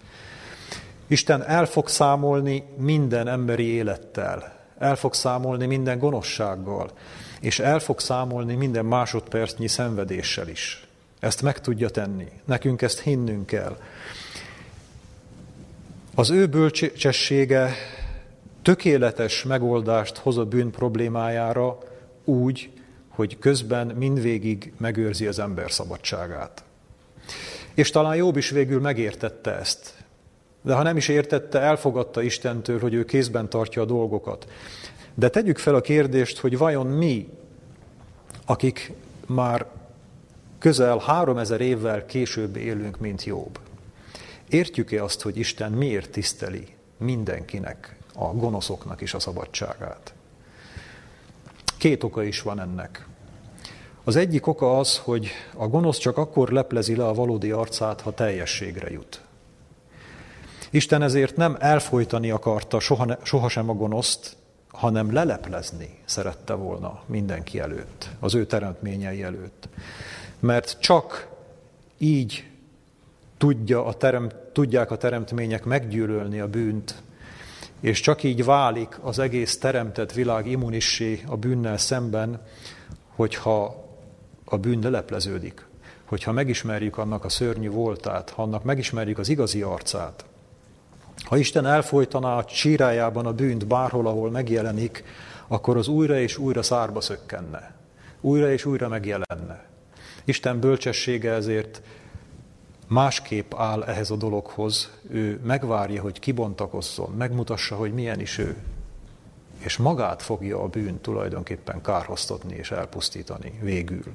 Isten 1.07 1.45
el 1.45 1.67
fog 1.67 1.89
számolni 1.89 2.65
minden 2.77 3.29
emberi 3.29 3.67
élettel, 3.67 4.61
el 4.83 4.97
fog 4.97 5.15
számolni 5.15 5.67
minden 5.67 5.99
gonoszsággal, 5.99 6.91
és 7.41 7.59
el 7.59 7.79
fog 7.79 8.01
számolni 8.01 8.55
minden 8.55 8.85
másodpercnyi 8.85 9.69
szenvedéssel 9.69 10.49
is. 10.49 10.87
Ezt 11.21 11.43
meg 11.43 11.61
tudja 11.61 11.89
tenni. 11.89 12.29
Nekünk 12.45 12.83
ezt 12.83 13.01
hinnünk 13.01 13.47
kell. 13.47 13.77
Az 16.15 16.31
ő 16.31 16.47
bölcsessége 16.47 17.75
tökéletes 18.63 19.43
megoldást 19.43 20.17
hoz 20.17 20.39
a 20.39 20.45
bűn 20.45 20.71
problémájára 20.71 21.79
úgy, 22.25 22.71
hogy 23.09 23.39
közben 23.39 23.87
mindvégig 23.87 24.73
megőrzi 24.79 25.27
az 25.27 25.39
ember 25.39 25.71
szabadságát. 25.71 26.65
És 27.75 27.91
talán 27.91 28.17
Jobb 28.17 28.37
is 28.37 28.51
végül 28.51 28.81
megértette 28.81 29.51
ezt. 29.59 30.02
De 30.63 30.75
ha 30.75 30.83
nem 30.83 30.97
is 30.97 31.09
értette, 31.09 31.61
elfogadta 31.61 32.23
Istentől, 32.23 32.81
hogy 32.81 32.95
ő 32.95 33.05
kézben 33.05 33.49
tartja 33.49 33.83
a 33.83 33.85
dolgokat. 33.85 34.47
De 35.15 35.29
tegyük 35.29 35.59
fel 35.59 35.75
a 35.75 35.81
kérdést, 35.81 36.39
hogy 36.39 36.59
vajon 36.59 36.87
mi, 36.87 37.29
akik 38.47 38.93
már 39.27 39.67
közel 40.59 40.99
három 40.99 41.39
ezer 41.39 41.61
évvel 41.61 42.07
később 42.07 42.57
élünk, 42.57 42.99
mint 42.99 43.25
Jobb, 43.25 43.59
értjük-e 44.49 45.03
azt, 45.03 45.23
hogy 45.23 45.37
Isten 45.37 45.73
miért 45.73 46.11
tiszteli 46.11 46.67
mindenkinek, 46.97 47.97
a 48.15 48.25
gonoszoknak 48.25 49.01
is 49.01 49.15
a 49.15 49.19
szabadságát? 49.19 50.15
Két 51.79 52.03
oka 52.03 52.23
is 52.23 52.43
van 52.43 52.61
ennek. 52.61 53.07
Az 54.05 54.17
egyik 54.17 54.47
oka 54.47 54.79
az, 54.79 54.99
hogy 54.99 55.29
a 55.57 55.69
gonosz 55.69 55.99
csak 55.99 56.19
akkor 56.19 56.49
leplezi 56.49 56.97
le 56.97 57.07
a 57.07 57.15
valódi 57.15 57.51
arcát, 57.51 58.01
ha 58.01 58.15
teljességre 58.15 58.91
jut. 58.91 59.21
Isten 60.75 61.03
ezért 61.03 61.37
nem 61.37 61.57
elfolytani 61.59 62.31
akarta 62.31 62.81
soha 62.81 63.05
ne, 63.05 63.17
sohasem 63.23 63.69
a 63.69 63.75
gonoszt, 63.75 64.37
hanem 64.69 65.13
leleplezni 65.13 65.99
szerette 66.05 66.55
volna 66.55 67.03
mindenki 67.07 67.59
előtt, 67.59 68.09
az 68.21 68.35
ő 68.35 68.47
teremtményei 68.47 69.23
előtt. 69.23 69.69
Mert 70.39 70.77
csak 70.81 71.29
így 71.99 72.49
tudja 73.39 73.85
a 73.85 73.95
terem, 73.95 74.31
tudják 74.53 74.91
a 74.91 74.97
teremtmények 74.97 75.65
meggyűlölni 75.65 76.41
a 76.41 76.49
bűnt, 76.49 77.03
és 77.81 78.01
csak 78.01 78.23
így 78.23 78.45
válik 78.45 78.99
az 79.01 79.19
egész 79.19 79.59
teremtett 79.59 80.13
világ 80.13 80.47
immunissé 80.47 81.23
a 81.27 81.37
bűnnel 81.37 81.79
szemben, 81.79 82.41
hogyha 83.09 83.85
a 84.45 84.57
bűn 84.57 84.79
lelepleződik, 84.83 85.67
hogyha 86.05 86.33
megismerjük 86.33 86.99
annak 86.99 87.25
a 87.25 87.29
szörnyű 87.29 87.71
voltát, 87.71 88.31
ha 88.31 88.43
annak 88.43 88.65
megismerjük 88.65 89.19
az 89.19 89.29
igazi 89.29 89.63
arcát, 89.63 90.25
ha 91.25 91.37
Isten 91.37 91.67
elfolytaná 91.67 92.37
a 92.37 92.45
csírájában 92.45 93.27
a 93.27 93.33
bűnt 93.33 93.67
bárhol, 93.67 94.07
ahol 94.07 94.31
megjelenik, 94.31 95.05
akkor 95.49 95.77
az 95.77 95.89
újra 95.89 96.19
és 96.19 96.39
újra 96.39 96.63
szárba 96.63 97.01
szökkenne. 97.01 97.75
Újra 98.21 98.53
és 98.53 98.65
újra 98.65 98.89
megjelenne. 98.89 99.65
Isten 100.25 100.61
bölcsessége 100.61 101.33
ezért 101.33 101.83
másképp 102.89 103.55
áll 103.55 103.83
ehhez 103.83 104.11
a 104.11 104.17
dologhoz. 104.17 104.91
Ő 105.11 105.41
megvárja, 105.45 106.03
hogy 106.03 106.19
kibontakozzon, 106.19 107.11
megmutassa, 107.11 107.77
hogy 107.77 107.93
milyen 107.93 108.21
is 108.21 108.39
ő. 108.39 108.57
És 109.59 109.77
magát 109.77 110.23
fogja 110.23 110.63
a 110.63 110.69
bűn 110.69 111.01
tulajdonképpen 111.01 111.83
kárhoztatni 111.83 112.55
és 112.55 112.71
elpusztítani 112.71 113.59
végül. 113.63 114.13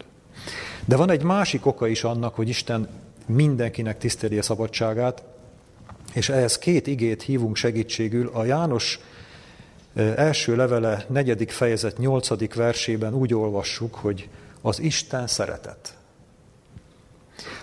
De 0.85 0.95
van 0.95 1.09
egy 1.09 1.23
másik 1.23 1.65
oka 1.65 1.87
is 1.87 2.03
annak, 2.03 2.35
hogy 2.35 2.49
Isten 2.49 2.89
mindenkinek 3.25 3.97
tiszteli 3.97 4.37
a 4.37 4.41
szabadságát, 4.41 5.23
és 6.13 6.29
ehhez 6.29 6.57
két 6.57 6.87
igét 6.87 7.21
hívunk 7.21 7.55
segítségül. 7.55 8.29
A 8.33 8.45
János 8.45 8.99
első 10.15 10.55
levele, 10.55 11.05
negyedik 11.09 11.51
fejezet, 11.51 11.97
nyolcadik 11.97 12.53
versében 12.53 13.13
úgy 13.13 13.33
olvassuk, 13.33 13.95
hogy 13.95 14.29
az 14.61 14.79
Isten 14.79 15.27
szeretet. 15.27 15.97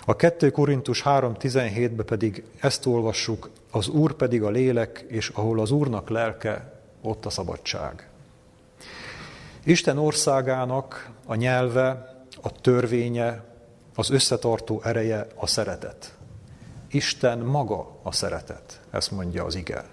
A 0.05 0.17
2 0.17 0.51
Korintus 0.51 1.03
3.17-ben 1.05 2.07
pedig 2.07 2.45
ezt 2.61 2.87
olvassuk, 2.87 3.51
az 3.71 3.89
Úr 3.89 4.15
pedig 4.15 4.43
a 4.43 4.51
lélek, 4.51 5.05
és 5.09 5.29
ahol 5.29 5.61
az 5.61 5.71
Úrnak 5.71 6.09
lelke, 6.09 6.73
ott 7.03 7.27
a 7.27 7.31
szabadság. 7.31 8.09
Isten 9.65 9.99
országának 9.99 11.11
a 11.27 11.35
nyelve, 11.35 12.15
a 12.43 12.61
törvénye, 12.61 13.45
az 13.95 14.11
összetartó 14.11 14.81
ereje 14.85 15.27
a 15.35 15.47
szeretet. 15.47 16.15
Isten 16.95 17.39
maga 17.39 17.97
a 18.03 18.13
szeretet, 18.13 18.81
ezt 18.91 19.11
mondja 19.11 19.45
az 19.45 19.55
ige. 19.55 19.85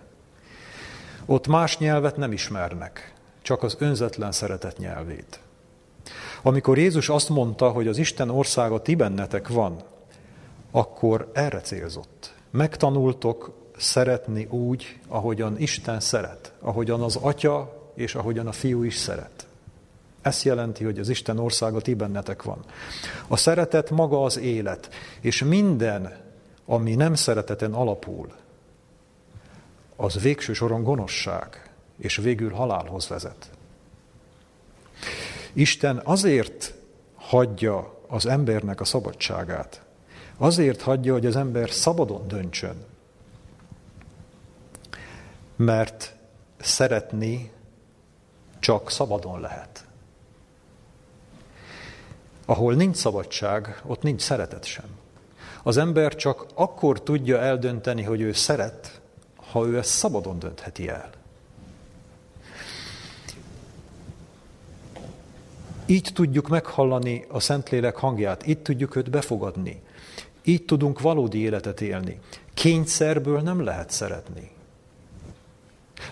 Ott 1.26 1.48
más 1.48 1.78
nyelvet 1.78 2.18
nem 2.18 2.32
ismernek, 2.32 3.14
csak 3.42 3.64
az 3.64 3.76
önzetlen 3.80 4.32
szeretet 4.32 4.78
nyelvét. 4.78 5.40
Amikor 6.42 6.78
Jézus 6.78 7.10
azt 7.10 7.30
mondta, 7.30 7.70
hogy 7.70 7.88
az 7.88 7.98
Isten 7.98 8.30
országa 8.30 8.82
ti 8.82 8.96
bennetek 8.96 9.48
van, 9.48 9.84
akkor 10.72 11.32
erre 11.34 11.62
célzott. 11.62 12.34
Megtanultok 12.52 13.52
szeretni 13.78 14.46
úgy, 14.46 15.00
ahogyan 15.08 15.60
Isten 15.60 16.00
szeret, 16.00 16.54
ahogyan 16.60 17.02
az 17.02 17.16
Atya 17.16 17.90
és 17.96 18.16
ahogyan 18.16 18.48
a 18.48 18.52
Fiú 18.52 18.84
is 18.84 18.96
szeret. 18.96 19.48
Ez 20.22 20.44
jelenti, 20.44 20.84
hogy 20.84 21.00
az 21.00 21.10
Isten 21.10 21.40
országa 21.40 21.82
ti 21.82 21.94
bennetek 21.94 22.44
van. 22.44 22.66
A 23.28 23.38
szeretet 23.38 23.90
maga 23.90 24.24
az 24.24 24.38
élet, 24.38 24.90
és 25.22 25.44
minden, 25.44 26.21
ami 26.72 26.96
nem 26.96 27.16
szereteten 27.16 27.74
alapul, 27.74 28.32
az 29.96 30.22
végső 30.22 30.54
soron 30.54 30.84
gonoszság, 30.84 31.72
és 31.98 32.16
végül 32.16 32.52
halálhoz 32.52 33.08
vezet. 33.08 33.50
Isten 35.54 36.02
azért 36.04 36.74
hagyja 37.16 38.00
az 38.08 38.26
embernek 38.26 38.82
a 38.82 38.86
szabadságát, 38.86 39.82
azért 40.38 40.82
hagyja, 40.82 41.14
hogy 41.14 41.26
az 41.26 41.36
ember 41.36 41.70
szabadon 41.70 42.28
döntsön, 42.28 42.86
mert 45.56 46.16
szeretni 46.60 47.52
csak 48.60 48.92
szabadon 48.92 49.40
lehet. 49.40 49.86
Ahol 52.46 52.74
nincs 52.74 52.96
szabadság, 52.96 53.82
ott 53.86 54.02
nincs 54.02 54.22
szeretet 54.22 54.66
sem. 54.66 55.01
Az 55.64 55.78
ember 55.78 56.16
csak 56.16 56.46
akkor 56.56 57.02
tudja 57.04 57.40
eldönteni, 57.40 58.04
hogy 58.04 58.22
ő 58.22 58.32
szeret, 58.32 59.02
ha 59.52 59.66
ő 59.66 59.78
ezt 59.78 59.90
szabadon 59.90 60.40
döntheti 60.40 60.90
el. 60.90 61.10
Így 65.86 66.10
tudjuk 66.14 66.48
meghallani 66.48 67.26
a 67.30 67.40
Szentlélek 67.40 67.96
hangját, 67.96 68.48
így 68.48 68.60
tudjuk 68.60 68.96
őt 68.96 69.10
befogadni, 69.10 69.82
így 70.44 70.66
tudunk 70.66 71.00
valódi 71.00 71.40
életet 71.40 71.82
élni. 71.82 72.20
Kényszerből 72.54 73.42
nem 73.42 73.64
lehet 73.64 73.90
szeretni. 73.90 74.52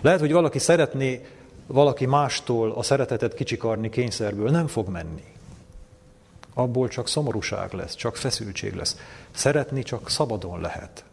Lehet, 0.00 0.20
hogy 0.20 0.32
valaki 0.32 0.58
szeretné 0.58 1.26
valaki 1.66 2.06
mástól 2.06 2.70
a 2.70 2.82
szeretetet 2.82 3.34
kicsikarni 3.34 3.88
kényszerből, 3.88 4.50
nem 4.50 4.66
fog 4.66 4.88
menni. 4.88 5.29
Abból 6.60 6.88
csak 6.88 7.08
szomorúság 7.08 7.72
lesz, 7.72 7.94
csak 7.94 8.16
feszültség 8.16 8.74
lesz. 8.74 8.96
Szeretni 9.30 9.82
csak 9.82 10.10
szabadon 10.10 10.60
lehet. 10.60 11.04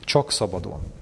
Csak 0.00 0.30
szabadon. 0.32 0.92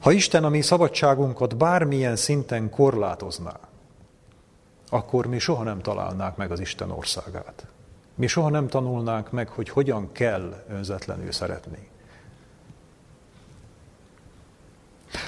Ha 0.00 0.12
Isten 0.12 0.44
a 0.44 0.48
mi 0.48 0.60
szabadságunkat 0.60 1.56
bármilyen 1.56 2.16
szinten 2.16 2.70
korlátozná, 2.70 3.60
akkor 4.88 5.26
mi 5.26 5.38
soha 5.38 5.62
nem 5.62 5.80
találnák 5.80 6.36
meg 6.36 6.50
az 6.50 6.60
Isten 6.60 6.90
országát. 6.90 7.66
Mi 8.14 8.26
soha 8.26 8.48
nem 8.48 8.68
tanulnánk 8.68 9.30
meg, 9.30 9.48
hogy 9.48 9.68
hogyan 9.68 10.12
kell 10.12 10.64
önzetlenül 10.68 11.32
szeretni. 11.32 11.88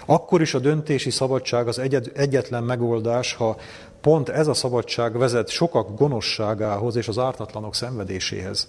Akkor 0.07 0.41
is 0.41 0.55
a 0.55 0.59
döntési 0.59 1.11
szabadság 1.11 1.69
az 1.69 1.79
egyetlen 2.15 2.65
megoldás, 2.65 3.35
ha 3.35 3.57
pont 4.01 4.29
ez 4.29 4.47
a 4.47 4.55
szabadság 4.55 5.19
vezet 5.19 5.49
sokak 5.49 5.97
gonoszságához 5.97 6.97
és 6.97 7.09
az 7.09 7.19
ártatlanok 7.19 7.75
szenvedéséhez. 7.75 8.69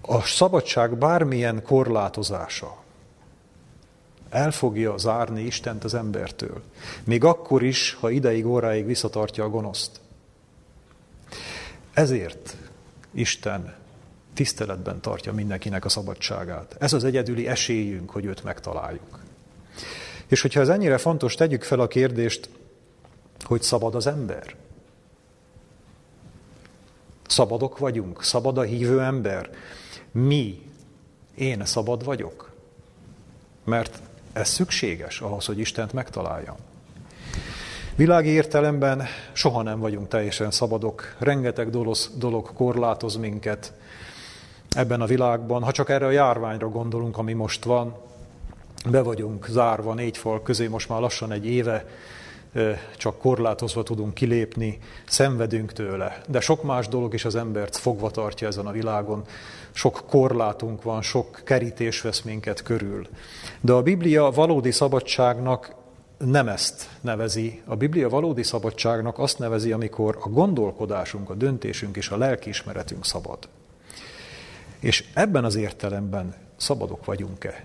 A 0.00 0.20
szabadság 0.20 0.98
bármilyen 0.98 1.62
korlátozása 1.62 2.82
el 4.32 4.50
fogja 4.50 4.98
zárni 4.98 5.42
Istent 5.42 5.84
az 5.84 5.94
embertől. 5.94 6.62
Még 7.04 7.24
akkor 7.24 7.62
is, 7.62 7.94
ha 8.00 8.10
ideig, 8.10 8.46
óráig 8.46 8.86
visszatartja 8.86 9.44
a 9.44 9.48
gonoszt. 9.48 10.00
Ezért 11.92 12.56
Isten 13.10 13.74
tiszteletben 14.34 15.00
tartja 15.00 15.32
mindenkinek 15.32 15.84
a 15.84 15.88
szabadságát. 15.88 16.76
Ez 16.78 16.92
az 16.92 17.04
egyedüli 17.04 17.48
esélyünk, 17.48 18.10
hogy 18.10 18.24
őt 18.24 18.44
megtaláljuk. 18.44 19.20
És 20.26 20.40
hogyha 20.40 20.60
ez 20.60 20.68
ennyire 20.68 20.98
fontos, 20.98 21.34
tegyük 21.34 21.62
fel 21.62 21.80
a 21.80 21.86
kérdést, 21.86 22.48
hogy 23.44 23.62
szabad 23.62 23.94
az 23.94 24.06
ember. 24.06 24.54
Szabadok 27.26 27.78
vagyunk, 27.78 28.22
szabad 28.22 28.58
a 28.58 28.62
hívő 28.62 29.00
ember. 29.00 29.50
Mi, 30.10 30.62
én 31.34 31.64
szabad 31.64 32.04
vagyok. 32.04 32.52
Mert 33.64 34.00
ez 34.32 34.48
szükséges 34.48 35.20
ahhoz, 35.20 35.44
hogy 35.44 35.58
Istent 35.58 35.92
megtaláljam. 35.92 36.56
Világi 37.94 38.28
értelemben 38.28 39.02
soha 39.32 39.62
nem 39.62 39.78
vagyunk 39.78 40.08
teljesen 40.08 40.50
szabadok. 40.50 41.16
Rengeteg 41.18 41.70
dolog 42.18 42.52
korlátoz 42.52 43.16
minket, 43.16 43.72
ebben 44.74 45.00
a 45.00 45.06
világban. 45.06 45.62
Ha 45.62 45.72
csak 45.72 45.88
erre 45.88 46.06
a 46.06 46.10
járványra 46.10 46.68
gondolunk, 46.68 47.18
ami 47.18 47.32
most 47.32 47.64
van, 47.64 47.94
be 48.90 49.02
vagyunk 49.02 49.46
zárva 49.48 49.94
négy 49.94 50.16
fal 50.16 50.42
közé, 50.42 50.66
most 50.66 50.88
már 50.88 51.00
lassan 51.00 51.32
egy 51.32 51.46
éve, 51.46 51.84
csak 52.96 53.18
korlátozva 53.18 53.82
tudunk 53.82 54.14
kilépni, 54.14 54.78
szenvedünk 55.06 55.72
tőle. 55.72 56.20
De 56.28 56.40
sok 56.40 56.62
más 56.62 56.88
dolog 56.88 57.14
is 57.14 57.24
az 57.24 57.34
embert 57.34 57.76
fogva 57.76 58.10
tartja 58.10 58.46
ezen 58.46 58.66
a 58.66 58.72
világon. 58.72 59.24
Sok 59.70 60.02
korlátunk 60.08 60.82
van, 60.82 61.02
sok 61.02 61.40
kerítés 61.44 62.00
vesz 62.00 62.20
minket 62.20 62.62
körül. 62.62 63.06
De 63.60 63.72
a 63.72 63.82
Biblia 63.82 64.30
valódi 64.30 64.70
szabadságnak 64.70 65.74
nem 66.18 66.48
ezt 66.48 66.88
nevezi. 67.00 67.62
A 67.66 67.76
Biblia 67.76 68.08
valódi 68.08 68.42
szabadságnak 68.42 69.18
azt 69.18 69.38
nevezi, 69.38 69.72
amikor 69.72 70.18
a 70.20 70.28
gondolkodásunk, 70.28 71.30
a 71.30 71.34
döntésünk 71.34 71.96
és 71.96 72.08
a 72.08 72.16
lelkiismeretünk 72.16 73.04
szabad. 73.04 73.38
És 74.82 75.04
ebben 75.14 75.44
az 75.44 75.54
értelemben 75.54 76.34
szabadok 76.56 77.04
vagyunk-e? 77.04 77.64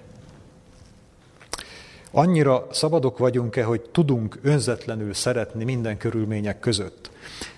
Annyira 2.11 2.67
szabadok 2.71 3.17
vagyunk-e, 3.17 3.63
hogy 3.63 3.81
tudunk 3.81 4.39
önzetlenül 4.41 5.13
szeretni 5.13 5.63
minden 5.63 5.97
körülmények 5.97 6.59
között? 6.59 7.11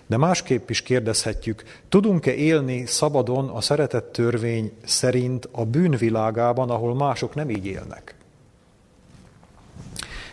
De 0.05 0.17
másképp 0.17 0.69
is 0.69 0.81
kérdezhetjük, 0.81 1.63
tudunk-e 1.89 2.33
élni 2.33 2.85
szabadon 2.85 3.49
a 3.49 3.61
szeretett 3.61 4.11
törvény 4.11 4.71
szerint 4.85 5.47
a 5.51 5.65
bűnvilágában, 5.65 6.69
ahol 6.69 6.95
mások 6.95 7.35
nem 7.35 7.49
így 7.49 7.65
élnek? 7.65 8.15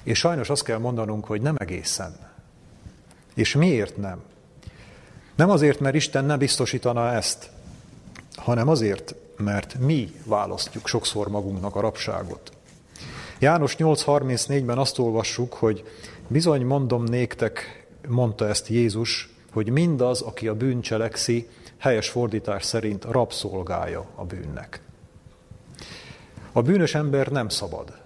És 0.03 0.19
sajnos 0.19 0.51
azt 0.51 0.65
kell 0.65 0.79
mondanunk, 0.79 1.25
hogy 1.25 1.41
nem 1.41 1.55
egészen. 1.59 2.17
És 3.35 3.55
miért 3.55 3.97
nem? 3.97 4.23
Nem 5.35 5.51
azért, 5.51 5.81
mert 5.81 5.95
Isten 5.95 6.25
ne 6.25 6.37
biztosítana 6.37 7.13
ezt, 7.13 7.51
hanem 8.37 8.69
azért, 8.69 9.15
mert 9.37 9.79
mi 9.79 10.13
választjuk 10.25 10.87
sokszor 10.87 11.29
magunknak 11.29 11.77
a 11.77 11.81
rabságot. 11.81 12.51
János 13.39 13.77
8.34-ben 13.79 14.79
azt 14.79 14.99
olvassuk, 14.99 15.53
hogy 15.53 15.85
bizony 16.29 16.65
mondom 16.65 17.05
néktek, 17.05 17.87
mondta 18.09 18.49
ezt 18.49 18.69
Jézus, 18.69 19.31
hogy 19.53 19.71
mindaz, 19.71 20.21
aki 20.21 20.49
a 20.49 20.55
bűn 20.55 20.81
cselekszi, 20.81 21.49
helyes 21.79 22.09
fordítás 22.09 22.65
szerint 22.65 23.05
rabszolgája 23.05 24.07
a 24.15 24.25
bűnnek. 24.25 24.81
A 26.53 26.63
bűnös 26.63 26.95
ember 26.95 27.29
nem 27.29 27.49
szabad. 27.49 27.97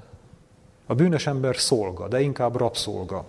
A 0.87 0.95
bűnös 0.95 1.27
ember 1.27 1.57
szolga, 1.57 2.09
de 2.09 2.21
inkább 2.21 2.57
rabszolga. 2.57 3.25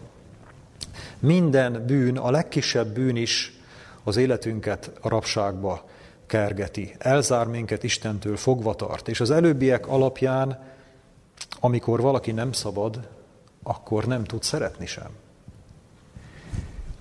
Minden 1.20 1.84
bűn, 1.86 2.18
a 2.18 2.32
legkisebb 2.32 2.94
bűn 2.94 3.16
is 3.16 3.60
az 4.04 4.18
életünket 4.18 4.92
rabságba 5.02 5.90
kergeti, 6.32 6.96
elzár 6.98 7.48
minket 7.48 7.84
Istentől, 7.84 8.38
fogva 8.38 8.76
tart. 8.76 9.08
És 9.08 9.20
az 9.20 9.32
előbbiek 9.32 9.88
alapján, 9.88 10.64
amikor 11.60 12.02
valaki 12.02 12.32
nem 12.32 12.52
szabad, 12.52 13.08
akkor 13.64 14.06
nem 14.06 14.24
tud 14.24 14.44
szeretni 14.44 14.86
sem. 14.86 15.10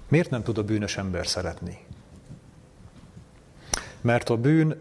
Miért 0.08 0.30
nem 0.30 0.42
tud 0.42 0.58
a 0.58 0.62
bűnös 0.62 0.96
ember 0.96 1.26
szeretni? 1.26 1.78
Mert 4.00 4.28
a 4.28 4.36
bűn 4.36 4.80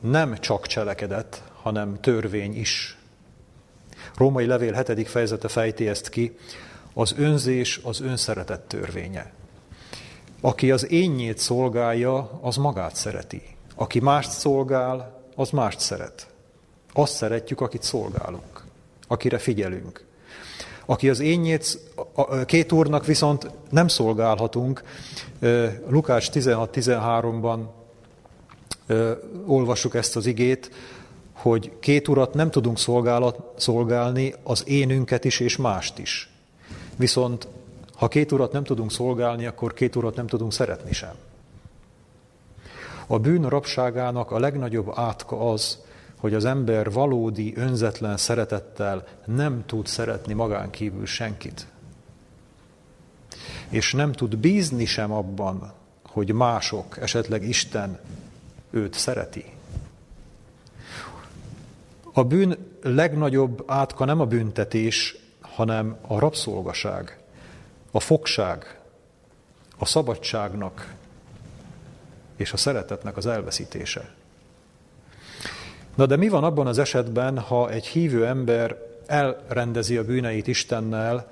nem 0.00 0.38
csak 0.38 0.66
cselekedett, 0.66 1.42
hanem 1.62 2.00
törvény 2.00 2.56
is. 2.56 2.98
Római 4.16 4.46
levél 4.46 4.82
7. 4.82 5.08
fejezete 5.08 5.48
fejti 5.48 5.88
ezt 5.88 6.08
ki, 6.08 6.36
az 6.94 7.14
önzés 7.18 7.80
az 7.82 8.00
önszeretet 8.00 8.60
törvénye. 8.60 9.32
Aki 10.40 10.70
az 10.70 10.90
énnyét 10.90 11.38
szolgálja, 11.38 12.38
az 12.40 12.56
magát 12.56 12.94
szereti. 12.94 13.51
Aki 13.74 14.00
mást 14.00 14.30
szolgál, 14.30 15.20
az 15.36 15.50
mást 15.50 15.80
szeret. 15.80 16.26
Azt 16.92 17.14
szeretjük, 17.14 17.60
akit 17.60 17.82
szolgálunk, 17.82 18.64
akire 19.08 19.38
figyelünk. 19.38 20.04
Aki 20.86 21.08
az 21.08 21.20
énnyét, 21.20 21.78
két 22.46 22.72
úrnak 22.72 23.06
viszont 23.06 23.50
nem 23.70 23.88
szolgálhatunk. 23.88 24.82
Lukács 25.88 26.28
16-13-ban 26.32 27.58
olvassuk 29.46 29.94
ezt 29.94 30.16
az 30.16 30.26
igét, 30.26 30.70
hogy 31.32 31.72
két 31.80 32.08
urat 32.08 32.34
nem 32.34 32.50
tudunk 32.50 32.78
szolgálni, 33.56 34.34
az 34.42 34.62
énünket 34.66 35.24
is 35.24 35.40
és 35.40 35.56
mást 35.56 35.98
is. 35.98 36.30
Viszont 36.96 37.48
ha 37.94 38.08
két 38.08 38.32
urat 38.32 38.52
nem 38.52 38.64
tudunk 38.64 38.92
szolgálni, 38.92 39.46
akkor 39.46 39.74
két 39.74 39.96
urat 39.96 40.16
nem 40.16 40.26
tudunk 40.26 40.52
szeretni 40.52 40.92
sem. 40.92 41.14
A 43.12 43.18
bűn 43.18 43.48
rabságának 43.48 44.30
a 44.30 44.38
legnagyobb 44.38 44.92
átka 44.94 45.50
az, 45.50 45.78
hogy 46.18 46.34
az 46.34 46.44
ember 46.44 46.92
valódi, 46.92 47.56
önzetlen 47.56 48.16
szeretettel 48.16 49.06
nem 49.24 49.62
tud 49.66 49.86
szeretni 49.86 50.32
magán 50.32 50.70
kívül 50.70 51.06
senkit. 51.06 51.66
És 53.68 53.92
nem 53.92 54.12
tud 54.12 54.36
bízni 54.36 54.84
sem 54.84 55.12
abban, 55.12 55.72
hogy 56.02 56.32
mások, 56.32 56.98
esetleg 56.98 57.48
Isten 57.48 57.98
őt 58.70 58.94
szereti. 58.94 59.44
A 62.12 62.24
bűn 62.24 62.56
legnagyobb 62.82 63.64
átka 63.66 64.04
nem 64.04 64.20
a 64.20 64.26
büntetés, 64.26 65.16
hanem 65.40 65.96
a 66.06 66.18
rabszolgaság, 66.18 67.18
a 67.90 68.00
fogság, 68.00 68.80
a 69.78 69.84
szabadságnak 69.84 71.00
és 72.42 72.52
a 72.52 72.56
szeretetnek 72.56 73.16
az 73.16 73.26
elveszítése. 73.26 74.10
Na 75.94 76.06
de 76.06 76.16
mi 76.16 76.28
van 76.28 76.44
abban 76.44 76.66
az 76.66 76.78
esetben, 76.78 77.38
ha 77.38 77.70
egy 77.70 77.86
hívő 77.86 78.26
ember 78.26 78.76
elrendezi 79.06 79.96
a 79.96 80.04
bűneit 80.04 80.46
Istennel, 80.46 81.30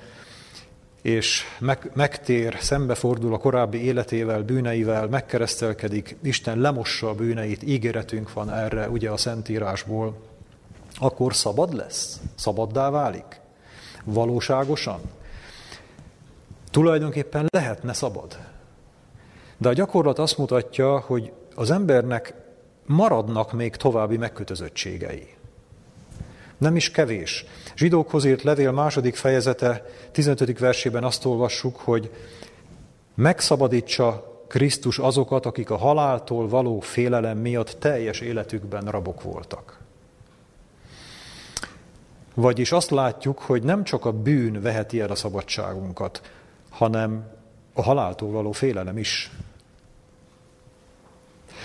és 1.03 1.42
meg, 1.59 1.90
megtér, 1.94 2.57
szembefordul 2.61 3.35
a 3.35 3.38
korábbi 3.38 3.85
életével, 3.85 4.42
bűneivel, 4.42 5.07
megkeresztelkedik, 5.07 6.16
Isten 6.23 6.59
lemossa 6.59 7.09
a 7.09 7.14
bűneit, 7.14 7.62
ígéretünk 7.62 8.33
van 8.33 8.53
erre, 8.53 8.88
ugye 8.88 9.11
a 9.11 9.16
Szentírásból, 9.16 10.16
akkor 10.99 11.35
szabad 11.35 11.75
lesz? 11.75 12.20
Szabaddá 12.35 12.90
válik? 12.90 13.40
Valóságosan? 14.05 15.01
Tulajdonképpen 16.70 17.46
lehetne 17.51 17.92
szabad. 17.92 18.49
De 19.61 19.68
a 19.68 19.73
gyakorlat 19.73 20.18
azt 20.18 20.38
mutatja, 20.38 20.99
hogy 20.99 21.33
az 21.55 21.70
embernek 21.70 22.35
maradnak 22.87 23.53
még 23.53 23.77
további 23.77 24.16
megkötözöttségei. 24.16 25.29
Nem 26.59 26.77
is 26.77 26.90
kevés. 26.90 27.44
Zsidókhoz 27.77 28.25
írt 28.25 28.42
levél 28.42 28.73
második 28.73 29.16
fejezete 29.16 29.85
15. 30.12 30.59
versében 30.59 31.05
azt 31.05 31.25
olvassuk, 31.25 31.77
hogy 31.77 32.11
megszabadítsa 33.14 34.42
Krisztus 34.49 34.99
azokat, 34.99 35.46
akik 35.46 35.70
a 35.70 35.77
haláltól 35.77 36.49
való 36.49 36.81
félelem 36.81 37.38
miatt 37.38 37.77
teljes 37.79 38.20
életükben 38.20 38.85
rabok 38.85 39.23
voltak. 39.23 39.81
Vagyis 42.35 42.73
azt 42.73 42.90
látjuk, 42.90 43.38
hogy 43.38 43.62
nem 43.62 43.85
csak 43.85 44.05
a 44.05 44.12
bűn 44.12 44.61
veheti 44.61 45.01
el 45.01 45.11
a 45.11 45.14
szabadságunkat, 45.14 46.23
hanem 46.70 47.25
a 47.73 47.83
haláltól 47.83 48.31
való 48.31 48.53
félelem 48.53 48.99
is. 48.99 49.31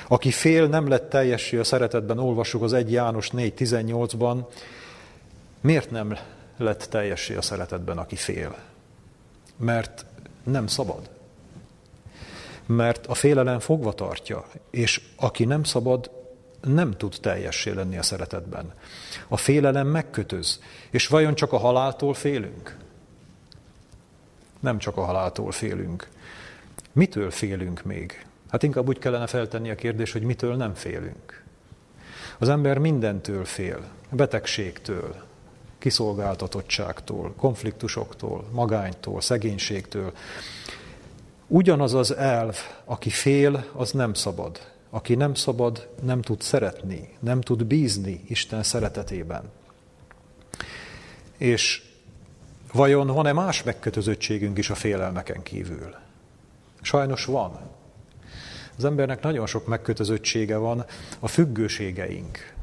Aki 0.08 0.32
fél, 0.32 0.68
nem 0.68 0.88
lett 0.88 1.10
teljessé 1.10 1.58
a 1.58 1.64
szeretetben, 1.64 2.20
olvassuk 2.20 2.62
az 2.62 2.74
1 2.74 2.92
János 2.92 3.30
4.18-ban. 3.30 4.46
Miért 5.62 5.92
nem 5.92 6.18
lett 6.58 6.84
teljessé 6.90 7.36
a 7.36 7.42
szeretetben, 7.42 7.98
aki 7.98 8.16
fél? 8.16 8.56
Mert 9.58 10.06
nem 10.44 10.68
szabad. 10.68 11.10
Mert 12.66 13.08
a 13.08 13.14
félelem 13.14 13.60
fogva 13.60 13.94
tartja, 13.94 14.46
és 14.70 15.02
aki 15.16 15.46
nem 15.46 15.64
szabad, 15.64 16.12
nem 16.62 16.92
tud 16.92 17.18
teljessé 17.22 17.72
lenni 17.72 17.98
a 17.98 18.04
szeretetben. 18.04 18.74
A 19.28 19.38
félelem 19.38 19.88
megkötöz. 19.88 20.60
És 20.90 21.08
vajon 21.08 21.36
csak 21.36 21.54
a 21.54 21.58
haláltól 21.58 22.14
félünk? 22.14 22.78
Nem 24.60 24.78
csak 24.78 24.98
a 24.98 25.04
haláltól 25.04 25.52
félünk. 25.52 26.08
Mitől 26.92 27.32
félünk 27.32 27.84
még? 27.84 28.26
Hát 28.56 28.63
inkább 28.63 28.88
úgy 28.88 29.00
kellene 29.00 29.28
feltenni 29.28 29.70
a 29.70 29.76
kérdés, 29.76 30.12
hogy 30.12 30.22
mitől 30.22 30.56
nem 30.56 30.74
félünk. 30.74 31.44
Az 32.39 32.50
ember 32.50 32.78
mindentől 32.78 33.46
fél. 33.46 33.84
Betegségtől, 34.12 35.15
kiszolgáltatottságtól, 35.78 37.34
konfliktusoktól, 37.38 38.48
magánytól, 38.52 39.22
szegénységtől. 39.22 40.13
Ugyanaz 41.48 41.94
az 41.94 42.15
elv, 42.15 42.58
aki 42.86 43.10
fél, 43.10 43.65
az 43.74 43.91
nem 43.91 44.13
szabad. 44.13 44.72
Aki 44.89 45.15
nem 45.15 45.34
szabad, 45.34 45.89
nem 46.04 46.22
tud 46.22 46.41
szeretni, 46.41 47.10
nem 47.20 47.41
tud 47.41 47.65
bízni 47.65 48.24
Isten 48.28 48.63
szeretetében. 48.63 49.52
És 51.38 51.84
vajon 52.74 53.08
van-e 53.08 53.34
más 53.34 53.63
megkötözöttségünk 53.63 54.58
is 54.58 54.70
a 54.70 54.76
félelmeken 54.76 55.44
kívül? 55.44 55.96
Sajnos 56.82 57.26
van. 57.26 57.75
Az 58.78 58.86
embernek 58.86 59.22
nagyon 59.22 59.46
sok 59.46 59.68
megkötözöttsége 59.68 60.58
van, 60.58 60.86
a 61.20 61.28
függőségeink 61.28 62.54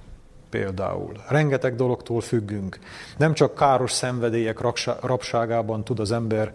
például. 0.50 1.12
Rengeteg 1.28 1.74
dologtól 1.74 2.20
függünk. 2.20 2.78
Nem 3.16 3.34
csak 3.34 3.54
káros 3.54 3.92
szenvedélyek 3.92 4.60
rabságában 5.00 5.84
tud 5.84 6.00
az 6.00 6.12
ember 6.12 6.54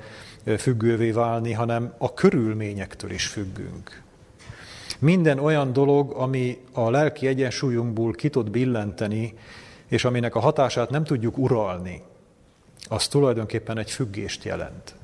függővé 0.57 1.11
válni, 1.11 1.51
hanem 1.51 1.93
a 1.97 2.13
körülményektől 2.13 3.11
is 3.11 3.27
függünk. 3.27 4.01
Minden 4.99 5.39
olyan 5.39 5.73
dolog, 5.73 6.11
ami 6.11 6.57
a 6.71 6.89
lelki 6.89 7.27
egyensúlyunkból 7.27 8.11
ki 8.11 8.29
tud 8.29 8.49
billenteni, 8.49 9.33
és 9.87 10.05
aminek 10.05 10.35
a 10.35 10.39
hatását 10.39 10.89
nem 10.89 11.03
tudjuk 11.03 11.37
uralni, 11.37 12.01
az 12.89 13.07
tulajdonképpen 13.07 13.77
egy 13.77 13.91
függést 13.91 14.43
jelent. 14.43 14.95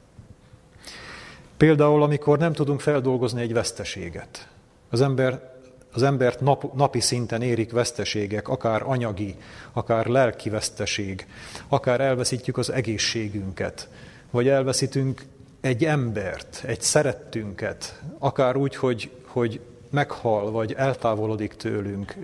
Például, 1.63 2.03
amikor 2.03 2.39
nem 2.39 2.53
tudunk 2.53 2.79
feldolgozni 2.79 3.41
egy 3.41 3.53
veszteséget. 3.53 4.47
Az, 4.89 5.01
ember, 5.01 5.51
az 5.93 6.03
embert 6.03 6.39
nap, 6.39 6.73
napi 6.73 6.99
szinten 6.99 7.41
érik 7.41 7.71
veszteségek, 7.71 8.47
akár 8.47 8.81
anyagi, 8.85 9.35
akár 9.73 10.05
lelki 10.05 10.49
veszteség, 10.49 11.27
akár 11.67 12.01
elveszítjük 12.01 12.57
az 12.57 12.71
egészségünket, 12.71 13.89
vagy 14.31 14.47
elveszítünk 14.47 15.25
egy 15.61 15.85
embert, 15.85 16.63
egy 16.65 16.81
szerettünket, 16.81 18.01
akár 18.19 18.55
úgy, 18.55 18.75
hogy, 18.75 19.09
hogy 19.25 19.59
meghal, 19.89 20.51
vagy 20.51 20.73
eltávolodik 20.73 21.53
tőlünk, 21.53 22.15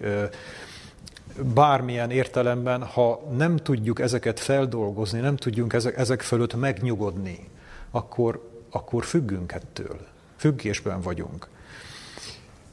bármilyen 1.54 2.12
értelemben, 2.12 2.84
ha 2.84 3.22
nem 3.38 3.58
tudjuk 3.58 4.00
ezeket 4.00 4.40
feldolgozni, 4.40 5.20
nem 5.20 5.36
tudjunk 5.36 5.74
ezek, 5.74 5.98
ezek 5.98 6.22
fölött 6.22 6.56
megnyugodni, 6.56 7.48
akkor 7.92 8.49
akkor 8.70 9.06
függünk 9.06 9.52
ettől. 9.52 10.08
Függésben 10.38 11.02
vagyunk. 11.02 11.48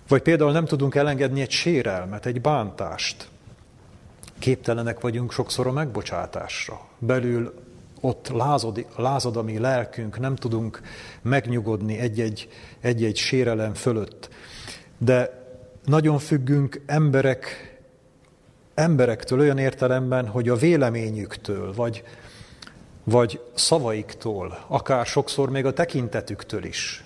Vagy 0.08 0.22
például 0.22 0.52
nem 0.52 0.64
tudunk 0.64 0.94
elengedni 0.94 1.40
egy 1.40 1.50
sérelmet, 1.50 2.26
egy 2.26 2.40
bántást. 2.40 3.28
Képtelenek 4.38 5.00
vagyunk 5.00 5.32
sokszor 5.32 5.66
a 5.66 5.72
megbocsátásra. 5.72 6.80
Belül 6.98 7.54
ott 8.00 8.28
lázad, 8.28 8.86
lázad 8.96 9.36
a 9.36 9.42
mi 9.42 9.58
lelkünk, 9.58 10.18
nem 10.18 10.36
tudunk 10.36 10.80
megnyugodni 11.22 11.98
egy-egy, 11.98 12.48
egy-egy 12.80 13.16
sérelem 13.16 13.74
fölött. 13.74 14.28
De 14.98 15.44
nagyon 15.84 16.18
függünk 16.18 16.82
emberek, 16.86 17.76
emberektől 18.74 19.38
olyan 19.38 19.58
értelemben, 19.58 20.28
hogy 20.28 20.48
a 20.48 20.56
véleményüktől, 20.56 21.74
vagy, 21.74 22.04
vagy 23.06 23.40
szavaiktól, 23.54 24.58
akár 24.66 25.06
sokszor 25.06 25.50
még 25.50 25.66
a 25.66 25.72
tekintetüktől 25.72 26.64
is. 26.64 27.04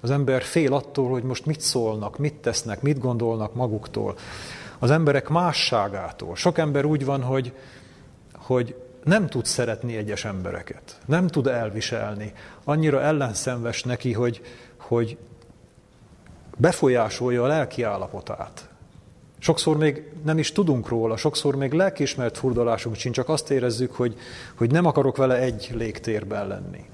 Az 0.00 0.10
ember 0.10 0.42
fél 0.42 0.74
attól, 0.74 1.10
hogy 1.10 1.22
most 1.22 1.46
mit 1.46 1.60
szólnak, 1.60 2.18
mit 2.18 2.34
tesznek, 2.34 2.82
mit 2.82 2.98
gondolnak 2.98 3.54
maguktól. 3.54 4.16
Az 4.78 4.90
emberek 4.90 5.28
másságától. 5.28 6.36
Sok 6.36 6.58
ember 6.58 6.84
úgy 6.84 7.04
van, 7.04 7.22
hogy, 7.22 7.52
hogy 8.36 8.76
nem 9.04 9.26
tud 9.26 9.44
szeretni 9.44 9.96
egyes 9.96 10.24
embereket, 10.24 10.98
nem 11.06 11.26
tud 11.26 11.46
elviselni. 11.46 12.32
Annyira 12.64 13.00
ellenszenves 13.00 13.82
neki, 13.82 14.12
hogy, 14.12 14.40
hogy 14.76 15.18
befolyásolja 16.56 17.42
a 17.42 17.46
lelki 17.46 17.82
állapotát. 17.82 18.68
Sokszor 19.42 19.76
még 19.76 20.02
nem 20.24 20.38
is 20.38 20.52
tudunk 20.52 20.88
róla, 20.88 21.16
sokszor 21.16 21.56
még 21.56 21.72
lelkiismert 21.72 22.38
furdalásunk 22.38 22.96
sincs, 22.96 23.14
csak 23.14 23.28
azt 23.28 23.50
érezzük, 23.50 23.92
hogy, 23.94 24.18
hogy 24.54 24.70
nem 24.70 24.86
akarok 24.86 25.16
vele 25.16 25.38
egy 25.38 25.70
légtérben 25.74 26.46
lenni. 26.46 26.84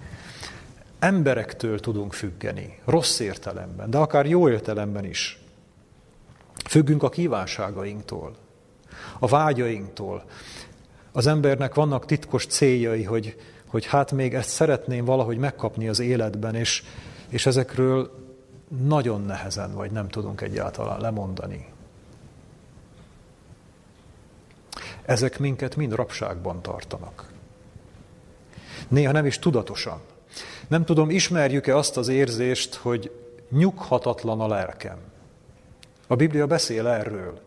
Emberektől 0.99 1.81
tudunk 1.81 2.13
függeni, 2.13 2.79
rossz 2.85 3.19
értelemben, 3.19 3.91
de 3.91 3.99
akár 3.99 4.27
jó 4.27 4.49
értelemben 4.49 5.05
is. 5.05 5.41
Függünk 6.65 7.03
a 7.03 7.09
kívánságainktól, 7.09 8.35
a 9.19 9.27
vágyainktól. 9.27 10.25
Az 11.13 11.27
embernek 11.27 11.75
vannak 11.75 12.07
titkos 12.07 12.47
céljai, 12.47 13.03
hogy, 13.03 13.37
hogy 13.67 13.87
hát 13.87 14.13
még 14.13 14.35
ezt 14.35 14.51
szeretném 14.51 15.05
valahogy 15.05 15.39
megkapni 15.39 15.89
az 15.89 15.99
életben, 15.99 16.55
és, 16.55 16.83
és 17.29 17.47
ezekről 17.47 18.11
nagyon 18.85 19.21
nehezen, 19.21 19.75
vagy 19.75 19.91
nem 19.91 20.09
tudunk 20.09 20.41
egyáltalán 20.41 21.01
lemondani. 21.01 21.77
Ezek 25.09 25.39
minket 25.39 25.77
mind 25.77 25.93
rabságban 25.95 26.63
tartanak. 26.63 27.25
Néha 28.89 29.13
nem 29.13 29.27
is 29.27 29.39
tudatosan. 29.39 30.01
Nem 30.67 30.85
tudom, 30.85 31.11
ismerjük-e 31.11 31.77
azt 31.77 31.97
az 31.97 32.09
érzést, 32.09 32.75
hogy 32.75 33.11
nyughatatlan 33.51 34.41
a 34.41 34.47
lelkem. 34.47 34.97
A 36.07 36.17
Biblia 36.17 36.47
beszél 36.47 36.87
erről, 36.87 37.41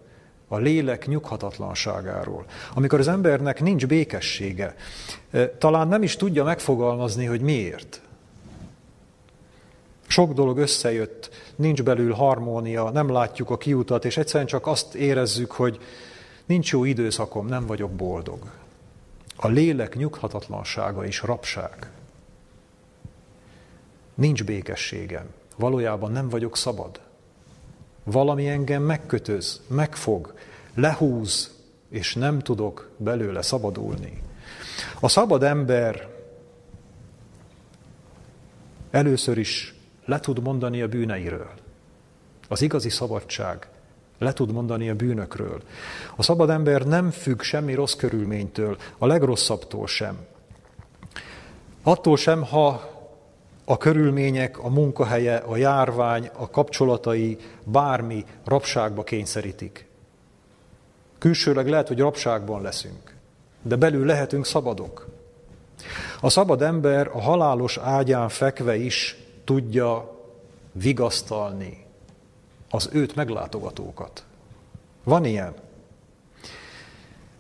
a 0.48 0.58
lélek 0.58 1.08
nyughatatlanságáról. 1.08 2.46
Amikor 2.74 3.00
az 3.00 3.08
embernek 3.08 3.62
nincs 3.62 3.88
békessége, 3.88 4.76
talán 5.58 5.88
nem 5.88 6.04
is 6.04 6.16
tudja 6.16 6.44
megfogalmazni, 6.44 7.26
hogy 7.26 7.42
miért. 7.42 8.02
Sok 10.08 10.34
dolog 10.34 10.58
összejött, 10.58 11.30
nincs 11.56 11.84
belül 11.84 12.14
harmónia, 12.14 12.90
nem 12.90 13.12
látjuk 13.12 13.50
a 13.50 13.58
kiutat, 13.58 14.06
és 14.06 14.18
egyszerűen 14.18 14.48
csak 14.48 14.68
azt 14.68 14.96
érezzük, 14.96 15.52
hogy 15.52 15.80
nincs 16.52 16.72
jó 16.72 16.84
időszakom, 16.84 17.48
nem 17.48 17.66
vagyok 17.66 17.92
boldog. 17.92 18.52
A 19.36 19.48
lélek 19.48 19.96
nyughatatlansága 19.96 21.06
is 21.06 21.22
rabság. 21.22 21.92
Nincs 24.14 24.44
békességem. 24.44 25.26
Valójában 25.58 26.12
nem 26.12 26.30
vagyok 26.30 26.58
szabad. 26.58 27.00
Valami 28.04 28.48
engem 28.48 28.84
megkötöz, 28.84 29.62
megfog, 29.68 30.34
lehúz, 30.74 31.60
és 31.90 32.16
nem 32.16 32.40
tudok 32.40 32.90
belőle 32.98 33.42
szabadulni. 33.42 34.22
A 35.00 35.08
szabad 35.08 35.44
ember 35.44 36.10
először 38.90 39.38
is 39.38 39.76
le 40.06 40.20
tud 40.20 40.42
mondani 40.42 40.82
a 40.82 40.88
bűneiről. 40.88 41.50
Az 42.48 42.62
igazi 42.62 42.90
szabadság 42.90 43.71
le 44.22 44.34
tud 44.34 44.52
mondani 44.52 44.90
a 44.90 44.96
bűnökről. 44.96 45.62
A 46.16 46.24
szabad 46.24 46.50
ember 46.50 46.86
nem 46.86 47.12
függ 47.12 47.42
semmi 47.42 47.74
rossz 47.74 47.94
körülménytől, 47.94 48.78
a 48.98 49.06
legrosszabbtól 49.06 49.88
sem. 49.88 50.18
Attól 51.84 52.18
sem, 52.18 52.44
ha 52.44 52.90
a 53.66 53.78
körülmények, 53.78 54.64
a 54.64 54.70
munkahelye, 54.70 55.36
a 55.36 55.56
járvány, 55.58 56.30
a 56.34 56.50
kapcsolatai, 56.50 57.38
bármi 57.64 58.26
rabságba 58.46 59.04
kényszerítik. 59.04 59.88
Külsőleg 61.18 61.68
lehet, 61.68 61.88
hogy 61.88 62.00
rabságban 62.00 62.62
leszünk, 62.62 63.16
de 63.62 63.76
belül 63.76 64.06
lehetünk 64.06 64.46
szabadok. 64.46 65.08
A 66.20 66.30
szabad 66.30 66.62
ember 66.62 67.08
a 67.14 67.22
halálos 67.22 67.78
ágyán 67.78 68.30
fekve 68.30 68.76
is 68.76 69.18
tudja 69.44 70.20
vigasztalni 70.72 71.81
az 72.72 72.90
őt 72.92 73.16
meglátogatókat. 73.16 74.24
Van 75.04 75.26
ilyen. 75.26 75.54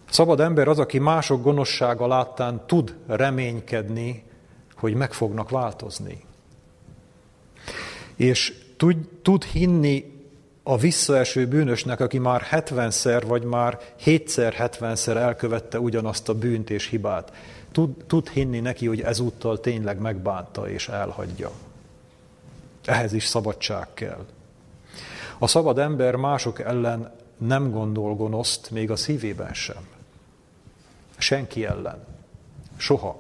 Szabad 0.10 0.40
ember 0.40 0.68
az, 0.68 0.80
aki 0.80 1.00
mások 1.00 1.44
gonoszsága 1.44 2.08
láttán 2.08 2.66
tud 2.66 2.96
reménykedni, 3.08 4.24
hogy 4.76 4.94
meg 4.94 5.14
fognak 5.14 5.50
változni. 5.50 6.24
És 8.16 8.54
tud, 8.78 8.98
tud 9.22 9.44
hinni 9.44 10.22
a 10.64 10.78
visszaeső 10.78 11.48
bűnösnek, 11.48 12.00
aki 12.00 12.18
már 12.18 12.48
70-szer 12.52 13.24
vagy 13.28 13.44
már 13.44 13.80
7-szer, 14.06 14.54
70-szer 14.80 15.16
elkövette 15.16 15.80
ugyanazt 15.80 16.30
a 16.30 16.34
bűnt 16.34 16.70
és 16.70 16.88
hibát. 16.88 17.34
Tud, 17.72 18.04
tud 18.08 18.30
hinni 18.30 18.60
neki, 18.60 18.88
hogy 18.88 19.02
ezúttal 19.02 19.60
tényleg 19.60 20.00
megbánta 20.00 20.70
és 20.70 20.88
elhagyja. 20.88 21.52
Ehhez 22.86 23.14
is 23.14 23.26
szabadság 23.26 23.88
kell. 23.94 24.26
A 25.42 25.48
szabad 25.48 25.78
ember 25.78 26.16
mások 26.16 26.60
ellen 26.60 27.12
nem 27.38 27.72
gondol 27.72 28.16
gonoszt, 28.16 28.72
még 28.72 28.92
a 28.92 28.96
szívében 28.96 29.54
sem. 29.54 29.88
Senki 31.18 31.66
ellen. 31.66 32.06
Soha. 32.78 33.20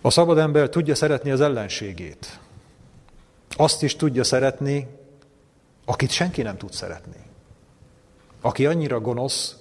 A 0.00 0.10
szabad 0.10 0.38
ember 0.38 0.68
tudja 0.68 0.94
szeretni 0.94 1.30
az 1.30 1.40
ellenségét. 1.40 2.38
Azt 3.56 3.82
is 3.82 3.96
tudja 3.96 4.24
szeretni, 4.24 4.86
akit 5.84 6.10
senki 6.10 6.42
nem 6.42 6.56
tud 6.56 6.72
szeretni. 6.72 7.22
Aki 8.40 8.66
annyira 8.66 9.00
gonosz, 9.00 9.56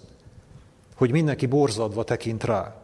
hogy 0.95 1.11
mindenki 1.11 1.45
borzadva 1.45 2.03
tekint 2.03 2.43
rá, 2.43 2.75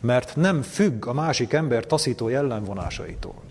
mert 0.00 0.36
nem 0.36 0.62
függ 0.62 1.06
a 1.06 1.12
másik 1.12 1.52
ember 1.52 1.86
taszító 1.86 2.28
jellemvonásaitól. 2.28 3.49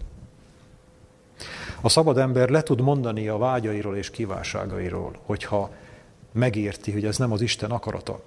A 1.81 1.89
szabad 1.89 2.17
ember 2.17 2.49
le 2.49 2.63
tud 2.63 2.81
mondani 2.81 3.27
a 3.27 3.37
vágyairól 3.37 3.95
és 3.95 4.09
kívánságairól, 4.09 5.19
hogyha 5.25 5.69
megérti, 6.31 6.91
hogy 6.91 7.05
ez 7.05 7.17
nem 7.17 7.31
az 7.31 7.41
Isten 7.41 7.71
akarata. 7.71 8.21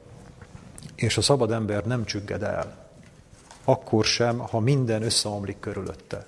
És 0.94 1.16
a 1.16 1.20
szabad 1.20 1.50
ember 1.50 1.84
nem 1.84 2.04
csügged 2.04 2.42
el. 2.42 2.88
Akkor 3.64 4.04
sem, 4.04 4.38
ha 4.38 4.60
minden 4.60 5.02
összeomlik 5.02 5.60
körülötte. 5.60 6.24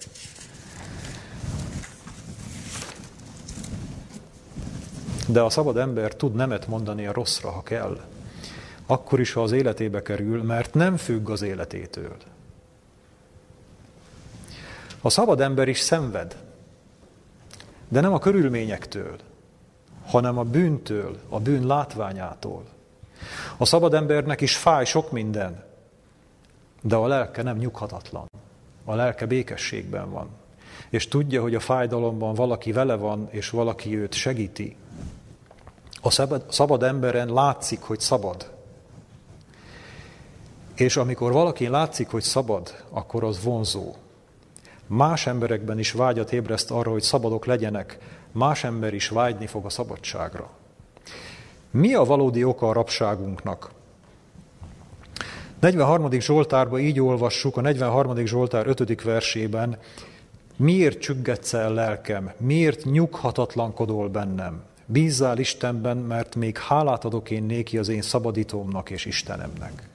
De 5.29 5.41
a 5.41 5.51
szabad 5.51 5.77
ember 5.77 6.15
tud 6.15 6.35
nemet 6.35 6.67
mondani 6.67 7.07
a 7.07 7.13
rosszra, 7.13 7.51
ha 7.51 7.63
kell. 7.63 8.01
Akkor 8.87 9.21
is, 9.21 9.33
ha 9.33 9.43
az 9.43 9.53
életébe 9.53 10.03
kerül, 10.03 10.43
mert 10.43 10.75
nem 10.75 10.97
függ 10.97 11.29
az 11.31 11.43
életétől. 11.43 12.17
A 15.01 15.11
szabad 15.11 15.41
ember 15.41 15.69
is 15.69 15.79
szenved, 15.79 16.44
de 17.89 18.01
nem 18.01 18.13
a 18.13 18.19
körülményektől, 18.19 19.17
hanem 20.07 20.39
a 20.39 20.43
bűntől, 20.43 21.17
a 21.29 21.41
bűn 21.41 21.67
látványától. 21.67 22.65
A 23.57 23.65
szabad 23.65 23.95
embernek 23.95 24.41
is 24.41 24.57
fáj 24.57 24.85
sok 24.85 25.11
minden, 25.11 25.65
de 26.83 26.95
a 26.95 27.07
lelke 27.07 27.43
nem 27.43 27.57
nyughatatlan. 27.57 28.27
A 28.85 28.95
lelke 28.95 29.27
békességben 29.27 30.11
van. 30.11 30.29
És 30.91 31.09
tudja, 31.09 31.43
hogy 31.43 31.55
a 31.55 31.61
fájdalomban 31.61 32.35
valaki 32.35 32.73
vele 32.73 32.95
van, 32.95 33.29
és 33.31 33.51
valaki 33.51 33.97
őt 33.97 34.13
segíti. 34.13 34.77
A 36.03 36.11
szabad, 36.11 36.45
szabad 36.49 36.83
emberen 36.83 37.33
látszik, 37.33 37.81
hogy 37.81 38.01
szabad. 38.01 38.53
És 40.75 40.97
amikor 40.97 41.33
valaki 41.33 41.69
látszik, 41.69 42.09
hogy 42.09 42.23
szabad, 42.23 42.85
akkor 42.91 43.25
az 43.25 43.43
vonzó. 43.43 43.95
Más 44.87 45.27
emberekben 45.27 45.79
is 45.79 45.93
vágyat 45.93 46.33
ébreszt 46.33 46.71
arra, 46.71 46.91
hogy 46.91 47.03
szabadok 47.03 47.47
legyenek, 47.47 47.99
más 48.33 48.65
ember 48.65 48.95
is 48.95 49.09
vágyni 49.09 49.47
fog 49.47 49.65
a 49.65 49.71
szabadságra. 49.71 50.51
Mi 51.71 51.95
a 51.95 52.05
valódi 52.05 52.45
oka 52.45 52.69
a 52.69 52.73
rabságunknak? 52.73 53.71
43. 55.61 56.11
Zsoltárban 56.11 56.81
így 56.81 57.01
olvassuk, 57.01 57.57
a 57.57 57.61
43. 57.61 58.27
Zsoltár 58.27 58.67
5. 58.67 59.03
versében, 59.03 59.79
miért 60.57 60.99
csüggetsz 60.99 61.53
el 61.53 61.73
lelkem, 61.73 62.33
miért 62.37 62.85
nyughatatlankodol 62.85 64.09
bennem? 64.09 64.63
Bízzál 64.87 65.39
Istenben, 65.39 65.97
mert 65.97 66.35
még 66.35 66.59
hálát 66.59 67.05
adok 67.05 67.31
én 67.31 67.43
néki 67.43 67.79
az 67.79 67.89
én 67.89 68.03
szabadítómnak 68.03 68.91
és 68.91 69.05
Istenemnek. 69.05 69.89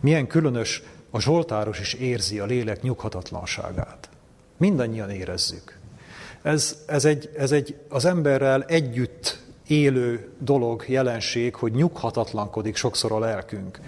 Milyen 0.00 0.26
különös, 0.26 0.82
a 1.10 1.20
Zsoltáros 1.20 1.80
is 1.80 1.94
érzi 1.94 2.38
a 2.38 2.44
lélek 2.44 2.82
nyughatatlanságát. 2.82 4.08
Mindannyian 4.56 5.10
érezzük. 5.10 5.78
Ez, 6.42 6.78
ez, 6.86 7.04
egy, 7.04 7.30
ez 7.36 7.52
egy 7.52 7.76
az 7.88 8.04
emberrel 8.04 8.62
együtt 8.62 9.42
élő 9.66 10.28
dolog, 10.38 10.84
jelenség, 10.86 11.54
hogy 11.54 11.72
nyughatatlankodik 11.72 12.76
sokszor 12.76 13.12
a 13.12 13.18
lelkünk. 13.18 13.80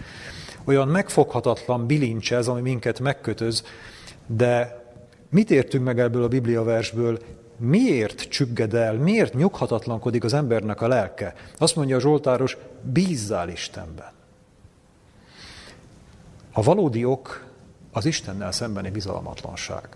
Olyan 0.65 0.89
megfoghatatlan 0.89 1.87
bilincs 1.87 2.33
ez, 2.33 2.49
ami 2.49 2.61
minket 2.61 3.01
megkötöz, 3.01 3.65
de 4.27 4.81
mit 5.31 5.51
értünk 5.51 5.85
meg 5.85 6.01
ebből 6.01 6.23
a 6.23 6.29
Biblia 6.29 6.63
versből? 6.63 7.19
Miért 7.57 8.21
csügged 8.29 8.75
el, 8.75 8.95
miért 8.95 9.35
nyughatatlankodik 9.35 10.25
az 10.25 10.33
embernek 10.33 10.81
a 10.81 10.89
lelke? 10.89 11.35
Azt 11.59 11.77
mondja 11.77 11.97
a 11.97 12.01
Zsoltáros, 12.01 12.57
bízzál 12.83 13.49
Istenben. 13.49 14.11
A 16.53 16.63
valódi 16.63 17.05
ok 17.05 17.47
az 17.93 18.05
Istennel 18.05 18.53
szembeni 18.53 18.91
bizalmatlanság. 18.91 19.89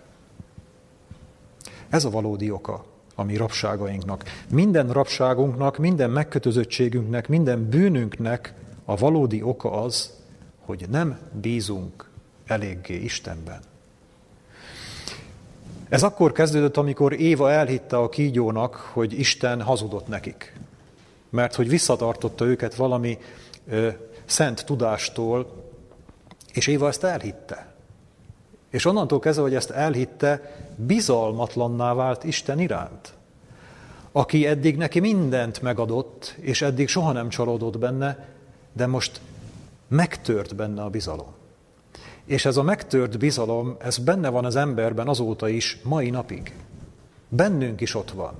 Ez 1.88 2.04
a 2.04 2.10
valódi 2.10 2.50
oka 2.50 2.84
a 3.14 3.22
mi 3.22 3.36
rabságainknak. 3.36 4.24
Minden 4.50 4.90
rabságunknak, 4.90 5.78
minden 5.78 6.10
megkötözöttségünknek, 6.10 7.28
minden 7.28 7.68
bűnünknek 7.68 8.54
a 8.84 8.96
valódi 8.96 9.42
oka 9.42 9.70
az, 9.70 10.12
hogy 10.64 10.84
nem 10.90 11.18
bízunk 11.40 12.10
eléggé 12.46 12.94
Istenben. 12.94 13.60
Ez 15.88 16.02
akkor 16.02 16.32
kezdődött, 16.32 16.76
amikor 16.76 17.12
Éva 17.12 17.50
elhitte 17.50 17.96
a 17.96 18.08
kígyónak, 18.08 18.74
hogy 18.74 19.18
Isten 19.18 19.62
hazudott 19.62 20.08
nekik. 20.08 20.56
Mert 21.30 21.54
hogy 21.54 21.68
visszatartotta 21.68 22.44
őket 22.44 22.74
valami 22.74 23.18
ö, 23.68 23.88
szent 24.24 24.64
tudástól, 24.64 25.65
és 26.56 26.66
Éva 26.66 26.88
ezt 26.88 27.04
elhitte. 27.04 27.66
És 28.70 28.84
onnantól 28.84 29.18
kezdve, 29.18 29.42
hogy 29.42 29.54
ezt 29.54 29.70
elhitte, 29.70 30.56
bizalmatlanná 30.76 31.94
vált 31.94 32.24
Isten 32.24 32.60
iránt. 32.60 33.14
aki 34.12 34.46
eddig 34.46 34.76
neki 34.76 35.00
mindent 35.00 35.62
megadott, 35.62 36.34
és 36.40 36.62
eddig 36.62 36.88
soha 36.88 37.12
nem 37.12 37.28
csalódott 37.28 37.78
benne, 37.78 38.28
de 38.72 38.86
most 38.86 39.20
megtört 39.88 40.54
benne 40.54 40.82
a 40.82 40.90
bizalom. 40.90 41.34
És 42.24 42.44
ez 42.44 42.56
a 42.56 42.62
megtört 42.62 43.18
bizalom, 43.18 43.76
ez 43.78 43.98
benne 43.98 44.28
van 44.28 44.44
az 44.44 44.56
emberben 44.56 45.08
azóta 45.08 45.48
is, 45.48 45.78
mai 45.82 46.10
napig. 46.10 46.54
Bennünk 47.28 47.80
is 47.80 47.94
ott 47.94 48.10
van. 48.10 48.34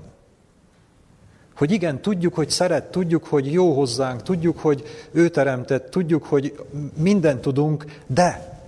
Hogy 1.57 1.71
igen, 1.71 2.01
tudjuk, 2.01 2.33
hogy 2.33 2.49
szeret, 2.49 2.83
tudjuk, 2.83 3.25
hogy 3.25 3.51
jó 3.51 3.73
hozzánk, 3.73 4.23
tudjuk, 4.23 4.59
hogy 4.59 4.83
ő 5.11 5.29
teremtett, 5.29 5.89
tudjuk, 5.89 6.23
hogy 6.23 6.65
mindent 6.97 7.41
tudunk, 7.41 7.85
de, 8.07 8.59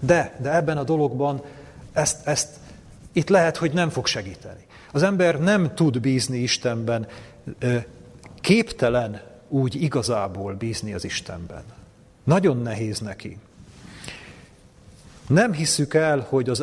de, 0.00 0.38
de 0.42 0.54
ebben 0.54 0.76
a 0.76 0.84
dologban 0.84 1.42
ezt, 1.92 2.26
ezt 2.26 2.48
itt 3.12 3.28
lehet, 3.28 3.56
hogy 3.56 3.72
nem 3.72 3.90
fog 3.90 4.06
segíteni. 4.06 4.66
Az 4.92 5.02
ember 5.02 5.40
nem 5.40 5.74
tud 5.74 6.00
bízni 6.00 6.38
Istenben, 6.38 7.06
képtelen 8.40 9.20
úgy 9.48 9.82
igazából 9.82 10.54
bízni 10.54 10.94
az 10.94 11.04
Istenben. 11.04 11.62
Nagyon 12.24 12.62
nehéz 12.62 12.98
neki. 12.98 13.38
Nem 15.28 15.52
hiszük 15.52 15.94
el, 15.94 16.26
hogy 16.28 16.48
az 16.48 16.60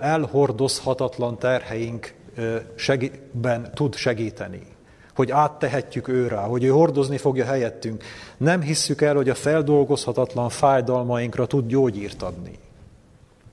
elhordozhatatlan 0.00 1.38
terheinkben 1.38 3.70
tud 3.74 3.94
segíteni, 3.94 4.71
hogy 5.14 5.30
áttehetjük 5.30 6.08
őrá, 6.08 6.42
hogy 6.42 6.64
ő 6.64 6.68
hordozni 6.68 7.16
fogja 7.16 7.44
helyettünk. 7.44 8.04
Nem 8.36 8.60
hiszük 8.60 9.00
el, 9.00 9.14
hogy 9.14 9.28
a 9.28 9.34
feldolgozhatatlan 9.34 10.48
fájdalmainkra 10.48 11.46
tud 11.46 11.66
gyógyírt 11.66 12.22
adni. 12.22 12.58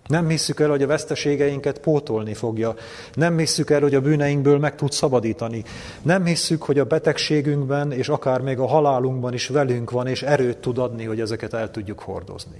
Nem 0.09 0.27
hiszük 0.27 0.59
el, 0.59 0.69
hogy 0.69 0.83
a 0.83 0.87
veszteségeinket 0.87 1.79
pótolni 1.79 2.33
fogja. 2.33 2.75
Nem 3.13 3.37
hiszük 3.37 3.69
el, 3.69 3.81
hogy 3.81 3.95
a 3.95 4.01
bűneinkből 4.01 4.59
meg 4.59 4.75
tud 4.75 4.91
szabadítani. 4.91 5.63
Nem 6.01 6.25
hiszük, 6.25 6.63
hogy 6.63 6.79
a 6.79 6.85
betegségünkben 6.85 7.91
és 7.91 8.09
akár 8.09 8.41
még 8.41 8.59
a 8.59 8.67
halálunkban 8.67 9.33
is 9.33 9.47
velünk 9.47 9.91
van, 9.91 10.07
és 10.07 10.23
erőt 10.23 10.57
tud 10.57 10.77
adni, 10.77 11.03
hogy 11.03 11.19
ezeket 11.19 11.53
el 11.53 11.71
tudjuk 11.71 11.99
hordozni. 11.99 12.57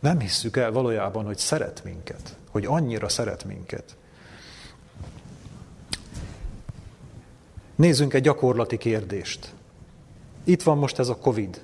Nem 0.00 0.20
hisszük 0.20 0.56
el 0.56 0.72
valójában, 0.72 1.24
hogy 1.24 1.38
szeret 1.38 1.80
minket, 1.84 2.36
hogy 2.50 2.64
annyira 2.66 3.08
szeret 3.08 3.44
minket. 3.44 3.84
Nézzünk 7.76 8.14
egy 8.14 8.22
gyakorlati 8.22 8.76
kérdést. 8.76 9.52
Itt 10.44 10.62
van 10.62 10.78
most 10.78 10.98
ez 10.98 11.08
a 11.08 11.16
Covid. 11.16 11.60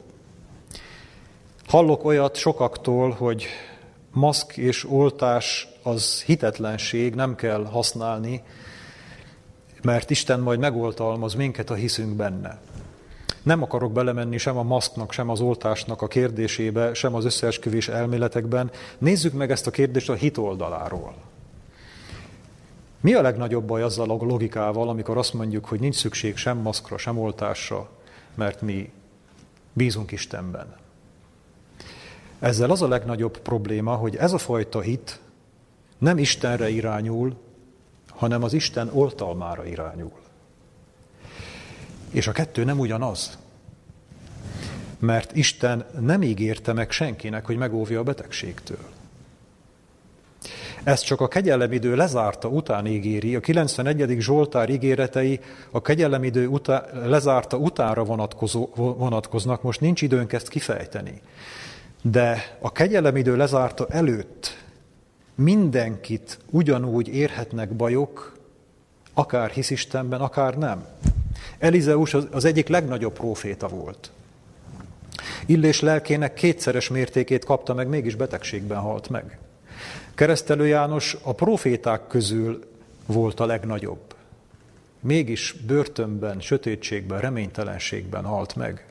Hallok 1.66 2.04
olyat 2.04 2.36
sokaktól, 2.36 3.10
hogy 3.10 3.46
maszk 4.12 4.56
és 4.56 4.90
oltás 4.90 5.68
az 5.82 6.22
hitetlenség, 6.22 7.14
nem 7.14 7.34
kell 7.34 7.64
használni, 7.64 8.42
mert 9.82 10.10
Isten 10.10 10.40
majd 10.40 10.58
megoltalmaz 10.58 11.34
minket, 11.34 11.68
ha 11.68 11.74
hiszünk 11.74 12.16
benne. 12.16 12.60
Nem 13.42 13.62
akarok 13.62 13.92
belemenni 13.92 14.38
sem 14.38 14.56
a 14.56 14.62
maszknak, 14.62 15.12
sem 15.12 15.28
az 15.28 15.40
oltásnak 15.40 16.02
a 16.02 16.06
kérdésébe, 16.06 16.94
sem 16.94 17.14
az 17.14 17.24
összeesküvés 17.24 17.88
elméletekben. 17.88 18.70
Nézzük 18.98 19.32
meg 19.32 19.50
ezt 19.50 19.66
a 19.66 19.70
kérdést 19.70 20.08
a 20.08 20.14
hit 20.14 20.36
oldaláról. 20.36 21.14
Mi 23.00 23.14
a 23.14 23.22
legnagyobb 23.22 23.64
baj 23.64 23.82
azzal 23.82 24.10
a 24.10 24.24
logikával, 24.24 24.88
amikor 24.88 25.16
azt 25.16 25.32
mondjuk, 25.32 25.64
hogy 25.64 25.80
nincs 25.80 25.94
szükség 25.94 26.36
sem 26.36 26.58
maszkra, 26.58 26.98
sem 26.98 27.18
oltásra, 27.18 27.88
mert 28.34 28.60
mi 28.60 28.92
bízunk 29.72 30.12
Istenben? 30.12 30.76
Ezzel 32.38 32.70
az 32.70 32.82
a 32.82 32.88
legnagyobb 32.88 33.38
probléma, 33.38 33.94
hogy 33.94 34.16
ez 34.16 34.32
a 34.32 34.38
fajta 34.38 34.80
hit 34.80 35.20
nem 35.98 36.18
Istenre 36.18 36.68
irányul, 36.68 37.36
hanem 38.08 38.42
az 38.42 38.52
Isten 38.52 38.90
oltalmára 38.92 39.66
irányul. 39.66 40.12
És 42.10 42.26
a 42.26 42.32
kettő 42.32 42.64
nem 42.64 42.78
ugyanaz. 42.78 43.38
Mert 44.98 45.36
Isten 45.36 45.86
nem 46.00 46.22
ígérte 46.22 46.72
meg 46.72 46.90
senkinek, 46.90 47.46
hogy 47.46 47.56
megóvja 47.56 48.00
a 48.00 48.02
betegségtől. 48.02 48.97
Ezt 50.84 51.04
csak 51.04 51.20
a 51.20 51.28
kegyelemidő 51.28 51.96
lezárta 51.96 52.48
után 52.48 52.86
ígéri. 52.86 53.34
A 53.34 53.40
91. 53.40 54.16
Zsoltár 54.20 54.70
ígéretei 54.70 55.40
a 55.70 55.80
kegyelemidő 55.80 56.46
utá, 56.46 56.84
lezárta 57.04 57.56
utánra 57.56 58.04
vonatkozó, 58.04 58.68
vonatkoznak. 58.74 59.62
Most 59.62 59.80
nincs 59.80 60.02
időnk 60.02 60.32
ezt 60.32 60.48
kifejteni. 60.48 61.20
De 62.02 62.56
a 62.60 62.72
kegyelemidő 62.72 63.36
lezárta 63.36 63.86
előtt 63.88 64.56
mindenkit 65.34 66.38
ugyanúgy 66.50 67.08
érhetnek 67.08 67.72
bajok, 67.72 68.36
akár 69.14 69.50
hisz 69.50 69.70
Istenben, 69.70 70.20
akár 70.20 70.58
nem. 70.58 70.86
Elizeus 71.58 72.14
az 72.14 72.44
egyik 72.44 72.68
legnagyobb 72.68 73.12
próféta 73.12 73.68
volt. 73.68 74.10
Illés 75.46 75.80
lelkének 75.80 76.34
kétszeres 76.34 76.88
mértékét 76.88 77.44
kapta 77.44 77.74
meg, 77.74 77.88
mégis 77.88 78.14
betegségben 78.14 78.78
halt 78.78 79.08
meg. 79.08 79.38
Keresztelő 80.18 80.66
János 80.66 81.16
a 81.22 81.32
proféták 81.32 82.06
közül 82.06 82.64
volt 83.06 83.40
a 83.40 83.46
legnagyobb. 83.46 84.14
Mégis 85.00 85.52
börtönben, 85.66 86.40
sötétségben, 86.40 87.20
reménytelenségben 87.20 88.24
halt 88.24 88.56
meg, 88.56 88.86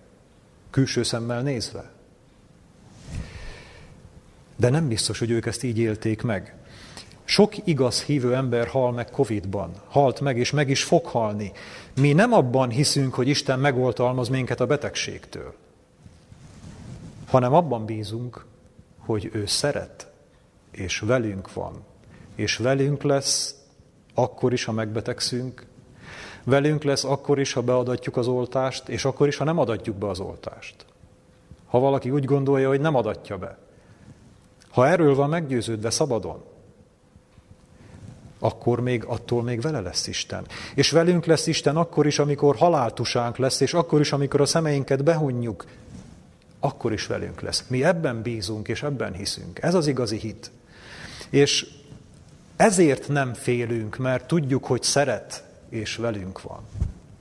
külső 0.69 1.03
szemmel 1.03 1.41
nézve. 1.41 1.91
De 4.55 4.69
nem 4.69 4.87
biztos, 4.87 5.19
hogy 5.19 5.31
ők 5.31 5.45
ezt 5.45 5.63
így 5.63 5.77
élték 5.77 6.21
meg. 6.21 6.55
Sok 7.23 7.67
igaz 7.67 8.03
hívő 8.03 8.35
ember 8.35 8.67
hal 8.67 8.91
meg 8.91 9.09
Covid-ban, 9.09 9.71
halt 9.87 10.19
meg, 10.21 10.37
és 10.37 10.51
meg 10.51 10.69
is 10.69 10.83
fog 10.83 11.05
halni. 11.05 11.51
Mi 11.95 12.13
nem 12.13 12.33
abban 12.33 12.69
hiszünk, 12.69 13.13
hogy 13.13 13.27
Isten 13.27 13.59
megoltalmaz 13.59 14.29
minket 14.29 14.59
a 14.59 14.65
betegségtől, 14.65 15.53
hanem 17.25 17.53
abban 17.53 17.85
bízunk, 17.85 18.45
hogy 18.97 19.29
ő 19.33 19.45
szeret, 19.45 20.06
és 20.77 20.99
velünk 20.99 21.53
van, 21.53 21.73
és 22.35 22.57
velünk 22.57 23.03
lesz 23.03 23.55
akkor 24.13 24.53
is, 24.53 24.65
ha 24.65 24.71
megbetegszünk, 24.71 25.65
velünk 26.43 26.83
lesz 26.83 27.03
akkor 27.03 27.39
is, 27.39 27.53
ha 27.53 27.61
beadatjuk 27.61 28.17
az 28.17 28.27
oltást, 28.27 28.87
és 28.87 29.05
akkor 29.05 29.27
is, 29.27 29.37
ha 29.37 29.43
nem 29.43 29.59
adatjuk 29.59 29.95
be 29.95 30.07
az 30.07 30.19
oltást. 30.19 30.85
Ha 31.67 31.79
valaki 31.79 32.09
úgy 32.09 32.25
gondolja, 32.25 32.67
hogy 32.67 32.79
nem 32.79 32.95
adatja 32.95 33.37
be, 33.37 33.57
ha 34.69 34.87
erről 34.87 35.15
van 35.15 35.29
meggyőződve 35.29 35.89
szabadon, 35.89 36.43
akkor 38.39 38.79
még 38.79 39.03
attól 39.03 39.43
még 39.43 39.61
vele 39.61 39.79
lesz 39.79 40.07
Isten. 40.07 40.45
És 40.75 40.91
velünk 40.91 41.25
lesz 41.25 41.47
Isten 41.47 41.77
akkor 41.77 42.05
is, 42.05 42.19
amikor 42.19 42.55
haláltusánk 42.55 43.37
lesz, 43.37 43.59
és 43.59 43.73
akkor 43.73 43.99
is, 43.99 44.11
amikor 44.11 44.41
a 44.41 44.45
szemeinket 44.45 45.03
behunjuk, 45.03 45.65
akkor 46.59 46.93
is 46.93 47.07
velünk 47.07 47.41
lesz. 47.41 47.63
Mi 47.67 47.83
ebben 47.83 48.21
bízunk, 48.21 48.67
és 48.67 48.83
ebben 48.83 49.13
hiszünk. 49.13 49.61
Ez 49.61 49.73
az 49.73 49.87
igazi 49.87 50.17
hit. 50.17 50.51
És 51.29 51.67
ezért 52.55 53.07
nem 53.07 53.33
félünk, 53.33 53.97
mert 53.97 54.27
tudjuk, 54.27 54.65
hogy 54.65 54.83
szeret, 54.83 55.43
és 55.69 55.95
velünk 55.95 56.41
van. 56.41 56.59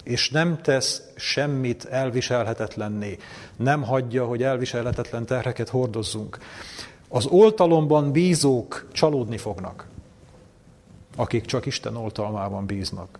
És 0.02 0.30
nem 0.30 0.60
tesz 0.62 1.02
semmit 1.16 1.84
elviselhetetlenné. 1.84 3.18
Nem 3.56 3.82
hagyja, 3.82 4.26
hogy 4.26 4.42
elviselhetetlen 4.42 5.26
terheket 5.26 5.68
hordozzunk. 5.68 6.38
Az 7.08 7.26
oltalomban 7.26 8.12
bízók 8.12 8.88
csalódni 8.92 9.38
fognak, 9.38 9.86
akik 11.16 11.44
csak 11.44 11.66
Isten 11.66 11.96
oltalmában 11.96 12.66
bíznak. 12.66 13.18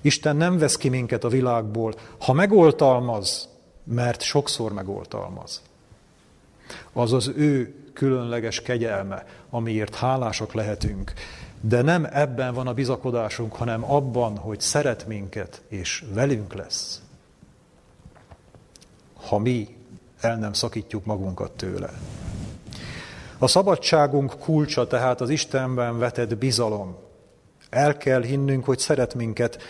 Isten 0.00 0.36
nem 0.36 0.58
vesz 0.58 0.76
ki 0.76 0.88
minket 0.88 1.24
a 1.24 1.28
világból, 1.28 1.94
ha 2.18 2.32
megoltalmaz, 2.32 3.48
mert 3.84 4.20
sokszor 4.20 4.72
megoltalmaz. 4.72 5.62
Az 6.92 7.12
az 7.12 7.32
ő 7.36 7.83
különleges 7.94 8.62
kegyelme, 8.62 9.26
amiért 9.50 9.94
hálásak 9.94 10.52
lehetünk. 10.52 11.12
De 11.60 11.82
nem 11.82 12.06
ebben 12.12 12.54
van 12.54 12.66
a 12.66 12.74
bizakodásunk, 12.74 13.54
hanem 13.54 13.84
abban, 13.84 14.36
hogy 14.36 14.60
szeret 14.60 15.06
minket, 15.06 15.62
és 15.68 16.04
velünk 16.12 16.54
lesz. 16.54 17.02
Ha 19.14 19.38
mi 19.38 19.76
el 20.20 20.36
nem 20.36 20.52
szakítjuk 20.52 21.04
magunkat 21.04 21.52
tőle. 21.52 21.90
A 23.38 23.46
szabadságunk 23.46 24.38
kulcsa 24.38 24.86
tehát 24.86 25.20
az 25.20 25.30
Istenben 25.30 25.98
vetett 25.98 26.36
bizalom. 26.36 26.96
El 27.70 27.96
kell 27.96 28.22
hinnünk, 28.22 28.64
hogy 28.64 28.78
szeret 28.78 29.14
minket. 29.14 29.62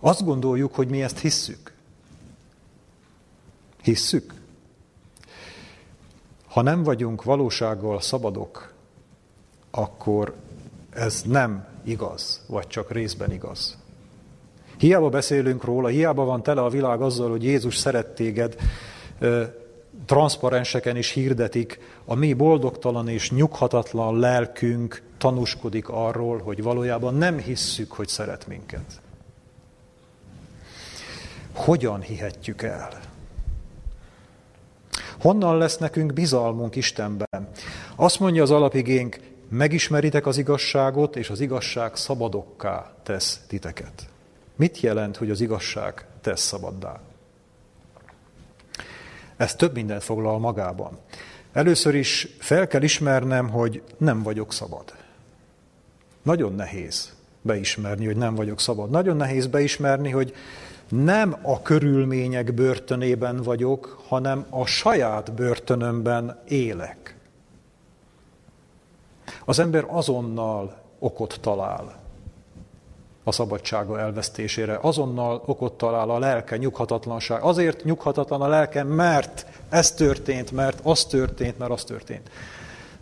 Azt 0.00 0.24
gondoljuk, 0.24 0.74
hogy 0.74 0.88
mi 0.88 1.02
ezt 1.02 1.18
hisszük. 1.18 1.72
Hisszük? 3.82 4.37
Ha 6.58 6.64
nem 6.64 6.82
vagyunk 6.82 7.22
valósággal 7.22 8.00
szabadok, 8.00 8.72
akkor 9.70 10.34
ez 10.90 11.22
nem 11.26 11.66
igaz, 11.84 12.44
vagy 12.46 12.66
csak 12.66 12.90
részben 12.90 13.32
igaz. 13.32 13.78
Hiába 14.78 15.08
beszélünk 15.08 15.64
róla, 15.64 15.88
hiába 15.88 16.24
van 16.24 16.42
tele 16.42 16.60
a 16.60 16.68
világ 16.68 17.00
azzal, 17.00 17.30
hogy 17.30 17.44
Jézus 17.44 17.76
szeret 17.76 18.14
téged, 18.14 18.56
transzparenseken 20.06 20.96
is 20.96 21.10
hirdetik, 21.10 21.80
a 22.04 22.14
mi 22.14 22.32
boldogtalan 22.32 23.08
és 23.08 23.30
nyughatatlan 23.30 24.18
lelkünk 24.18 25.02
tanúskodik 25.18 25.88
arról, 25.88 26.38
hogy 26.38 26.62
valójában 26.62 27.14
nem 27.14 27.38
hisszük, 27.38 27.92
hogy 27.92 28.08
szeret 28.08 28.46
minket. 28.46 29.00
hogyan 31.52 32.00
hihetjük 32.00 32.62
el? 32.62 33.07
Honnan 35.20 35.58
lesz 35.58 35.78
nekünk 35.78 36.12
bizalmunk 36.12 36.76
Istenben? 36.76 37.48
Azt 37.96 38.20
mondja 38.20 38.42
az 38.42 38.50
alapigénk, 38.50 39.18
megismeritek 39.48 40.26
az 40.26 40.38
igazságot, 40.38 41.16
és 41.16 41.30
az 41.30 41.40
igazság 41.40 41.96
szabadokká 41.96 42.92
tesz 43.02 43.40
titeket. 43.46 44.08
Mit 44.56 44.80
jelent, 44.80 45.16
hogy 45.16 45.30
az 45.30 45.40
igazság 45.40 46.06
tesz 46.20 46.40
szabaddá? 46.40 47.00
Ez 49.36 49.54
több 49.54 49.74
mindent 49.74 50.02
foglal 50.02 50.38
magában. 50.38 50.98
Először 51.52 51.94
is 51.94 52.28
fel 52.38 52.66
kell 52.66 52.82
ismernem, 52.82 53.48
hogy 53.48 53.82
nem 53.96 54.22
vagyok 54.22 54.52
szabad. 54.52 54.94
Nagyon 56.22 56.54
nehéz 56.54 57.12
beismerni, 57.42 58.06
hogy 58.06 58.16
nem 58.16 58.34
vagyok 58.34 58.60
szabad. 58.60 58.90
Nagyon 58.90 59.16
nehéz 59.16 59.46
beismerni, 59.46 60.10
hogy 60.10 60.34
nem 60.88 61.36
a 61.42 61.62
körülmények 61.62 62.54
börtönében 62.54 63.42
vagyok, 63.42 64.02
hanem 64.08 64.46
a 64.50 64.66
saját 64.66 65.32
börtönömben 65.32 66.42
élek. 66.48 67.16
Az 69.44 69.58
ember 69.58 69.84
azonnal 69.86 70.82
okot 70.98 71.38
talál 71.40 71.96
a 73.24 73.32
szabadsága 73.32 73.98
elvesztésére, 73.98 74.78
azonnal 74.80 75.42
okot 75.46 75.72
talál 75.72 76.10
a 76.10 76.18
lelke 76.18 76.56
nyughatatlanság. 76.56 77.42
Azért 77.42 77.84
nyughatatlan 77.84 78.42
a 78.42 78.48
lelke, 78.48 78.82
mert 78.82 79.46
ez 79.68 79.92
történt, 79.92 80.50
mert 80.50 80.80
az 80.82 81.04
történt, 81.04 81.58
mert 81.58 81.70
az 81.70 81.84
történt 81.84 82.30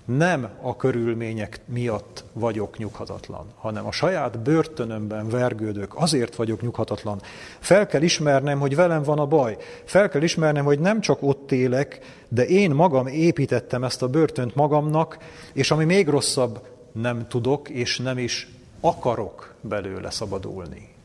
nem 0.07 0.49
a 0.61 0.77
körülmények 0.77 1.61
miatt 1.65 2.25
vagyok 2.33 2.79
nyughatatlan, 2.79 3.47
hanem 3.57 3.87
a 3.87 3.93
saját 3.93 4.39
börtönömben 4.39 5.29
vergődök, 5.29 5.95
azért 5.95 6.37
vagyok 6.37 6.61
nyughatatlan. 6.61 7.21
Fel 7.59 7.87
kell 7.87 8.03
ismernem, 8.03 8.59
hogy 8.59 8.77
velem 8.77 9.03
van 9.03 9.19
a 9.19 9.27
baj. 9.27 9.57
Fel 9.85 10.09
kell 10.09 10.23
ismernem, 10.23 10.65
hogy 10.65 10.79
nem 10.79 11.01
csak 11.01 11.19
ott 11.23 11.53
élek, 11.53 11.99
de 12.29 12.47
én 12.47 12.71
magam 12.71 13.07
építettem 13.07 13.85
ezt 13.85 14.03
a 14.03 14.09
börtönt 14.09 14.55
magamnak, 14.55 15.19
és 15.53 15.71
ami 15.71 15.85
még 15.85 16.09
rosszabb, 16.09 16.61
nem 16.93 17.27
tudok 17.29 17.69
és 17.69 17.99
nem 17.99 18.19
is 18.19 18.49
akarok 18.81 19.55
belőle 19.61 20.11
szabadulni. 20.11 20.96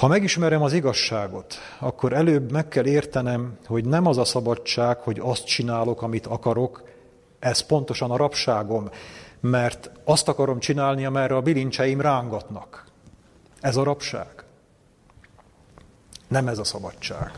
Ha 0.00 0.06
megismerem 0.06 0.62
az 0.62 0.72
igazságot, 0.72 1.54
akkor 1.78 2.12
előbb 2.12 2.52
meg 2.52 2.68
kell 2.68 2.86
értenem, 2.86 3.58
hogy 3.66 3.84
nem 3.84 4.06
az 4.06 4.18
a 4.18 4.24
szabadság, 4.24 4.98
hogy 4.98 5.18
azt 5.22 5.44
csinálok, 5.44 6.02
amit 6.02 6.26
akarok, 6.26 6.82
ez 7.38 7.60
pontosan 7.60 8.10
a 8.10 8.16
rabságom, 8.16 8.90
mert 9.40 9.90
azt 10.04 10.28
akarom 10.28 10.58
csinálni, 10.58 11.04
amerre 11.04 11.36
a 11.36 11.40
bilincseim 11.40 12.00
rángatnak. 12.00 12.84
Ez 13.60 13.76
a 13.76 13.82
rabság. 13.82 14.44
Nem 16.28 16.48
ez 16.48 16.58
a 16.58 16.64
szabadság. 16.64 17.32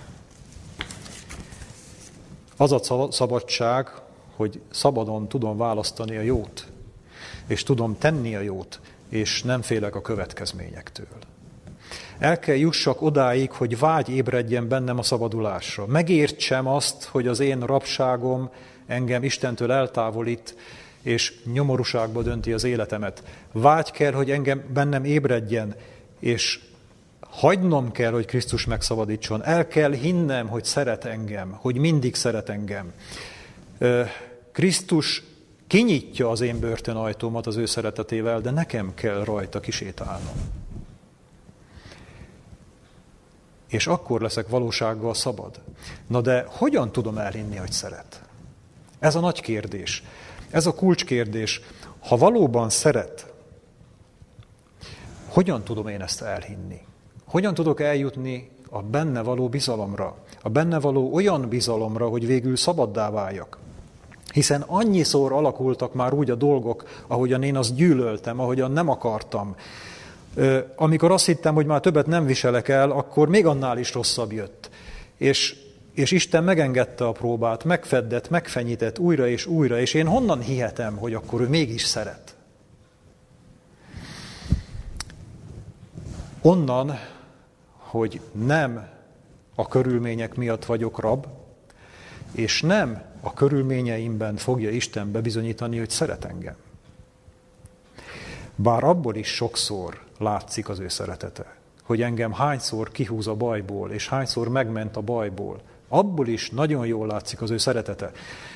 Az 2.56 2.72
a 2.72 3.10
szabadság, 3.10 3.90
hogy 4.36 4.60
szabadon 4.70 5.28
tudom 5.28 5.56
választani 5.56 6.16
a 6.16 6.20
jót, 6.20 6.68
és 7.46 7.62
tudom 7.62 7.98
tenni 7.98 8.36
a 8.36 8.40
jót, 8.40 8.80
és 9.08 9.42
nem 9.42 9.62
félek 9.62 9.94
a 9.94 10.00
következményektől. 10.00 11.30
El 12.22 12.38
kell 12.38 12.56
jussak 12.56 13.02
odáig, 13.02 13.50
hogy 13.50 13.78
vágy 13.78 14.08
ébredjen 14.08 14.68
bennem 14.68 14.98
a 14.98 15.02
szabadulásra. 15.02 15.86
Megértsem 15.86 16.66
azt, 16.66 17.04
hogy 17.04 17.26
az 17.26 17.40
én 17.40 17.60
rabságom 17.60 18.50
engem 18.86 19.22
Istentől 19.22 19.72
eltávolít, 19.72 20.56
és 21.02 21.34
nyomorúságba 21.52 22.22
dönti 22.22 22.52
az 22.52 22.64
életemet. 22.64 23.22
Vágy 23.52 23.90
kell, 23.90 24.12
hogy 24.12 24.30
engem 24.30 24.64
bennem 24.72 25.04
ébredjen, 25.04 25.74
és 26.18 26.60
hagynom 27.20 27.92
kell, 27.92 28.12
hogy 28.12 28.26
Krisztus 28.26 28.64
megszabadítson. 28.66 29.44
El 29.44 29.68
kell 29.68 29.92
hinnem, 29.92 30.48
hogy 30.48 30.64
szeret 30.64 31.04
engem, 31.04 31.50
hogy 31.60 31.76
mindig 31.76 32.14
szeret 32.14 32.48
engem. 32.48 32.92
Krisztus 34.52 35.22
kinyitja 35.66 36.30
az 36.30 36.40
én 36.40 36.60
börtönajtómat 36.60 37.46
az 37.46 37.56
ő 37.56 37.66
szeretetével, 37.66 38.40
de 38.40 38.50
nekem 38.50 38.94
kell 38.94 39.24
rajta 39.24 39.60
kisétálnom. 39.60 40.61
És 43.72 43.86
akkor 43.86 44.20
leszek 44.20 44.48
valósággal 44.48 45.14
szabad. 45.14 45.60
Na 46.06 46.20
de 46.20 46.44
hogyan 46.48 46.92
tudom 46.92 47.18
elhinni, 47.18 47.56
hogy 47.56 47.72
szeret? 47.72 48.22
Ez 48.98 49.14
a 49.14 49.20
nagy 49.20 49.40
kérdés. 49.40 50.02
Ez 50.50 50.66
a 50.66 50.74
kulcskérdés. 50.74 51.60
Ha 52.08 52.16
valóban 52.16 52.70
szeret, 52.70 53.32
hogyan 55.26 55.62
tudom 55.62 55.86
én 55.86 56.00
ezt 56.00 56.22
elhinni? 56.22 56.80
Hogyan 57.24 57.54
tudok 57.54 57.80
eljutni 57.80 58.50
a 58.70 58.82
benne 58.82 59.22
való 59.22 59.48
bizalomra? 59.48 60.16
A 60.42 60.48
benne 60.48 60.80
való 60.80 61.14
olyan 61.14 61.48
bizalomra, 61.48 62.08
hogy 62.08 62.26
végül 62.26 62.56
szabaddá 62.56 63.10
váljak? 63.10 63.58
Hiszen 64.32 64.60
annyiszor 64.60 65.32
alakultak 65.32 65.94
már 65.94 66.12
úgy 66.12 66.30
a 66.30 66.34
dolgok, 66.34 67.04
ahogyan 67.06 67.42
én 67.42 67.56
azt 67.56 67.74
gyűlöltem, 67.74 68.40
ahogyan 68.40 68.70
nem 68.70 68.88
akartam, 68.88 69.56
amikor 70.76 71.10
azt 71.10 71.26
hittem, 71.26 71.54
hogy 71.54 71.66
már 71.66 71.80
többet 71.80 72.06
nem 72.06 72.26
viselek 72.26 72.68
el, 72.68 72.90
akkor 72.90 73.28
még 73.28 73.46
annál 73.46 73.78
is 73.78 73.92
rosszabb 73.92 74.32
jött. 74.32 74.70
És, 75.16 75.56
és 75.94 76.10
Isten 76.10 76.44
megengedte 76.44 77.06
a 77.06 77.12
próbát, 77.12 77.64
megfeddett, 77.64 78.30
megfenyített 78.30 78.98
újra 78.98 79.28
és 79.28 79.46
újra, 79.46 79.80
és 79.80 79.94
én 79.94 80.06
honnan 80.06 80.40
hihetem, 80.40 80.96
hogy 80.96 81.14
akkor 81.14 81.40
ő 81.40 81.48
mégis 81.48 81.82
szeret? 81.82 82.36
Onnan, 86.42 86.98
hogy 87.76 88.20
nem 88.32 88.88
a 89.54 89.68
körülmények 89.68 90.34
miatt 90.34 90.64
vagyok 90.64 91.00
rab, 91.00 91.26
és 92.32 92.62
nem 92.62 93.02
a 93.20 93.32
körülményeimben 93.32 94.36
fogja 94.36 94.70
Isten 94.70 95.12
bebizonyítani, 95.12 95.78
hogy 95.78 95.90
szeret 95.90 96.24
engem. 96.24 96.56
Bár 98.54 98.84
abból 98.84 99.16
is 99.16 99.28
sokszor 99.28 100.00
látszik 100.22 100.68
az 100.68 100.78
ő 100.78 100.88
szeretete. 100.88 101.56
Hogy 101.82 102.02
engem 102.02 102.32
hányszor 102.32 102.90
kihúz 102.90 103.26
a 103.26 103.34
bajból, 103.34 103.90
és 103.90 104.08
hányszor 104.08 104.48
megment 104.48 104.96
a 104.96 105.00
bajból. 105.00 105.60
Abból 105.88 106.26
is 106.26 106.50
nagyon 106.50 106.86
jól 106.86 107.06
látszik 107.06 107.42
az 107.42 107.50
ő 107.50 107.56
szeretete. 107.56 108.10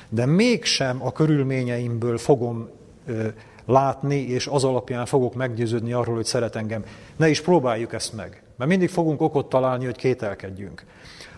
De 0.09 0.25
mégsem 0.25 1.05
a 1.05 1.11
körülményeimből 1.11 2.17
fogom 2.17 2.69
ö, 3.05 3.27
látni, 3.65 4.15
és 4.15 4.47
az 4.47 4.63
alapján 4.63 5.05
fogok 5.05 5.35
meggyőződni 5.35 5.93
arról, 5.93 6.15
hogy 6.15 6.25
szeret 6.25 6.55
engem. 6.55 6.83
Ne 7.15 7.29
is 7.29 7.41
próbáljuk 7.41 7.93
ezt 7.93 8.13
meg, 8.13 8.43
mert 8.55 8.69
mindig 8.69 8.89
fogunk 8.89 9.21
okot 9.21 9.49
találni, 9.49 9.85
hogy 9.85 9.95
kételkedjünk. 9.95 10.85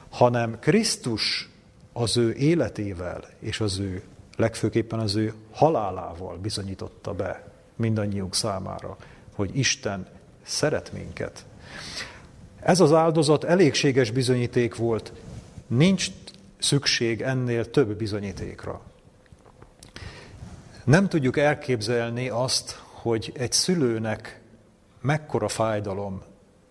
Hanem 0.09 0.59
Krisztus 0.59 1.49
az 1.93 2.17
ő 2.17 2.33
életével 2.33 3.23
és 3.39 3.59
az 3.59 3.79
ő 3.79 4.03
legfőképpen 4.35 4.99
az 4.99 5.15
ő 5.15 5.33
halálával 5.51 6.37
bizonyította 6.37 7.13
be 7.13 7.43
mindannyiunk 7.75 8.35
számára, 8.35 8.97
hogy 9.35 9.57
Isten 9.57 10.07
szeret 10.49 10.91
minket. 10.93 11.45
Ez 12.59 12.79
az 12.79 12.93
áldozat 12.93 13.43
elégséges 13.43 14.11
bizonyíték 14.11 14.75
volt, 14.75 15.13
nincs 15.67 16.07
szükség 16.57 17.21
ennél 17.21 17.69
több 17.69 17.97
bizonyítékra. 17.97 18.81
Nem 20.83 21.07
tudjuk 21.09 21.37
elképzelni 21.37 22.29
azt, 22.29 22.81
hogy 22.91 23.31
egy 23.35 23.51
szülőnek 23.51 24.41
mekkora 25.01 25.47
fájdalom 25.47 26.21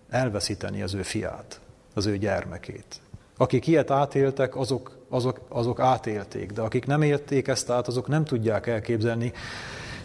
elveszíteni 0.09 0.83
az 0.83 0.95
ő 0.95 1.03
fiát, 1.03 1.61
az 1.95 2.07
ő 2.07 2.18
gyermekét. 2.18 3.01
Akik 3.37 3.66
ilyet 3.66 3.91
átéltek, 3.91 4.57
azok, 4.57 4.99
azok, 5.09 5.41
azok 5.49 5.81
átélték, 5.81 6.53
de 6.53 6.61
akik 6.61 6.87
nem 6.87 7.03
élték 7.03 7.49
ezt 7.49 7.70
át, 7.70 7.87
azok 7.87 8.09
nem 8.09 8.24
tudják 8.24 8.66
elképzelni, 8.66 9.33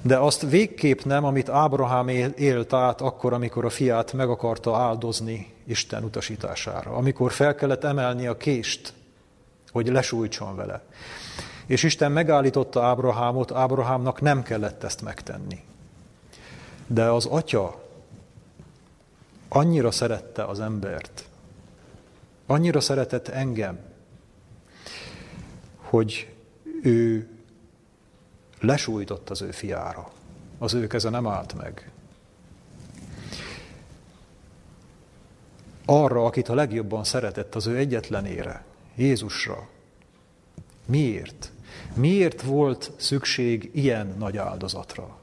de 0.03 0.17
azt 0.17 0.49
végképp 0.49 1.01
nem, 1.01 1.23
amit 1.23 1.49
Ábrahám 1.49 2.07
élt 2.35 2.73
át 2.73 3.01
akkor, 3.01 3.33
amikor 3.33 3.65
a 3.65 3.69
fiát 3.69 4.13
meg 4.13 4.29
akarta 4.29 4.77
áldozni 4.77 5.53
Isten 5.65 6.03
utasítására. 6.03 6.91
Amikor 6.91 7.31
fel 7.31 7.55
kellett 7.55 7.83
emelni 7.83 8.27
a 8.27 8.37
kést, 8.37 8.93
hogy 9.71 9.87
lesújtson 9.87 10.55
vele. 10.55 10.83
És 11.65 11.83
Isten 11.83 12.11
megállította 12.11 12.83
Ábrahámot, 12.83 13.51
Ábrahámnak 13.51 14.21
nem 14.21 14.43
kellett 14.43 14.83
ezt 14.83 15.01
megtenni. 15.01 15.63
De 16.87 17.03
az 17.03 17.25
atya 17.25 17.81
annyira 19.49 19.91
szerette 19.91 20.43
az 20.43 20.59
embert, 20.59 21.25
annyira 22.45 22.79
szeretett 22.79 23.27
engem, 23.27 23.79
hogy 25.77 26.33
ő 26.81 27.32
lesújtott 28.63 29.29
az 29.29 29.41
ő 29.41 29.51
fiára. 29.51 30.11
Az 30.57 30.73
ő 30.73 30.87
keze 30.87 31.09
nem 31.09 31.27
állt 31.27 31.53
meg. 31.53 31.91
Arra, 35.85 36.25
akit 36.25 36.49
a 36.49 36.53
legjobban 36.53 37.03
szeretett, 37.03 37.55
az 37.55 37.67
ő 37.67 37.77
egyetlenére, 37.77 38.63
Jézusra. 38.95 39.67
Miért? 40.85 41.51
Miért 41.93 42.41
volt 42.41 42.91
szükség 42.95 43.69
ilyen 43.73 44.15
nagy 44.17 44.37
áldozatra? 44.37 45.17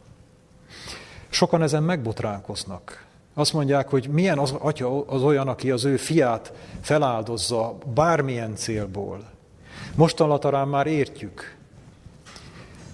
Sokan 1.29 1.63
ezen 1.63 1.83
megbotránkoznak. 1.83 3.07
Azt 3.35 3.53
mondják, 3.53 3.89
hogy 3.89 4.09
milyen 4.09 4.39
az 4.39 4.51
atya 4.59 5.07
az 5.07 5.23
olyan, 5.23 5.49
aki 5.49 5.71
az 5.71 5.85
ő 5.85 5.97
fiát 5.97 6.53
feláldozza 6.81 7.79
bármilyen 7.95 8.57
célból. 8.57 9.31
Mostanra 9.95 10.65
már 10.65 10.87
értjük. 10.87 11.59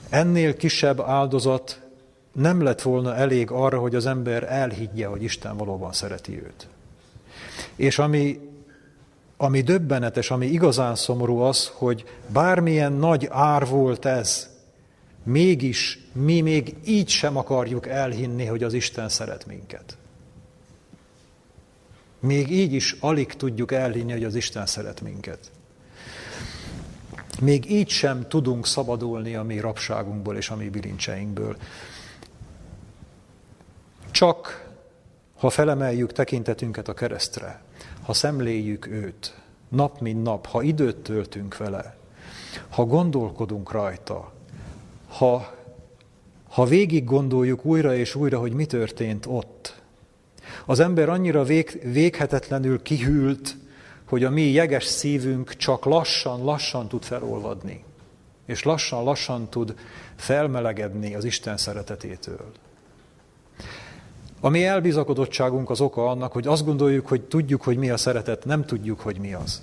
Ennél 0.08 0.56
kisebb 0.56 1.00
áldozat 1.00 1.80
nem 2.32 2.62
lett 2.62 2.82
volna 2.82 3.14
elég 3.14 3.50
arra, 3.50 3.78
hogy 3.78 3.94
az 3.94 4.06
ember 4.06 4.52
elhiggye, 4.52 5.06
hogy 5.06 5.22
Isten 5.22 5.56
valóban 5.56 5.92
szereti 5.92 6.42
őt. 6.42 6.66
És 7.76 7.98
ami, 7.98 8.40
ami 9.36 9.60
döbbenetes, 9.60 10.30
ami 10.30 10.46
igazán 10.46 10.94
szomorú 10.94 11.38
az, 11.38 11.70
hogy 11.74 12.04
bármilyen 12.28 12.92
nagy 12.92 13.28
ár 13.30 13.66
volt 13.66 14.04
ez, 14.04 14.50
mégis 15.22 15.98
mi 16.12 16.40
még 16.40 16.74
így 16.84 17.08
sem 17.08 17.36
akarjuk 17.36 17.86
elhinni, 17.86 18.44
hogy 18.44 18.62
az 18.62 18.72
Isten 18.72 19.08
szeret 19.08 19.46
minket. 19.46 19.96
Még 22.20 22.50
így 22.50 22.72
is 22.72 22.96
alig 23.00 23.32
tudjuk 23.32 23.72
elhinni, 23.72 24.12
hogy 24.12 24.24
az 24.24 24.34
Isten 24.34 24.66
szeret 24.66 25.00
minket. 25.00 25.50
Még 27.40 27.70
így 27.70 27.88
sem 27.88 28.28
tudunk 28.28 28.66
szabadulni 28.66 29.34
a 29.34 29.42
mi 29.42 29.60
rabságunkból 29.60 30.36
és 30.36 30.50
a 30.50 30.56
mi 30.56 30.68
bilincseinkből. 30.68 31.56
Csak 34.10 34.68
ha 35.38 35.50
felemeljük 35.50 36.12
tekintetünket 36.12 36.88
a 36.88 36.94
keresztre, 36.94 37.62
ha 38.02 38.12
szemléljük 38.12 38.86
őt, 38.86 39.34
nap 39.68 40.00
mint 40.00 40.22
nap, 40.22 40.46
ha 40.46 40.62
időt 40.62 40.96
töltünk 40.96 41.56
vele, 41.56 41.96
ha 42.68 42.84
gondolkodunk 42.84 43.72
rajta, 43.72 44.32
ha, 45.08 45.54
ha 46.48 46.64
végig 46.64 47.04
gondoljuk 47.04 47.64
újra 47.64 47.94
és 47.94 48.14
újra, 48.14 48.38
hogy 48.38 48.52
mi 48.52 48.66
történt 48.66 49.26
ott, 49.26 49.80
az 50.66 50.80
ember 50.80 51.08
annyira 51.08 51.44
vég, 51.44 51.80
véghetetlenül 51.92 52.82
kihűlt, 52.82 53.56
hogy 54.08 54.24
a 54.24 54.30
mi 54.30 54.42
jeges 54.42 54.84
szívünk 54.84 55.56
csak 55.56 55.84
lassan-lassan 55.84 56.88
tud 56.88 57.02
felolvadni, 57.02 57.84
és 58.46 58.62
lassan-lassan 58.62 59.48
tud 59.48 59.74
felmelegedni 60.16 61.14
az 61.14 61.24
Isten 61.24 61.56
szeretetétől. 61.56 62.52
A 64.40 64.48
mi 64.48 64.64
elbizakodottságunk 64.64 65.70
az 65.70 65.80
oka 65.80 66.06
annak, 66.06 66.32
hogy 66.32 66.46
azt 66.46 66.64
gondoljuk, 66.64 67.06
hogy 67.06 67.22
tudjuk, 67.22 67.62
hogy 67.62 67.76
mi 67.76 67.90
a 67.90 67.96
szeretet, 67.96 68.44
nem 68.44 68.64
tudjuk, 68.64 69.00
hogy 69.00 69.18
mi 69.18 69.34
az. 69.34 69.62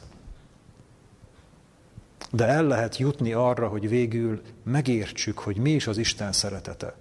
De 2.31 2.45
el 2.45 2.63
lehet 2.63 2.97
jutni 2.97 3.33
arra, 3.33 3.67
hogy 3.67 3.89
végül 3.89 4.41
megértsük, 4.63 5.39
hogy 5.39 5.57
mi 5.57 5.71
is 5.71 5.87
az 5.87 5.97
Isten 5.97 6.31
szeretete. 6.31 6.95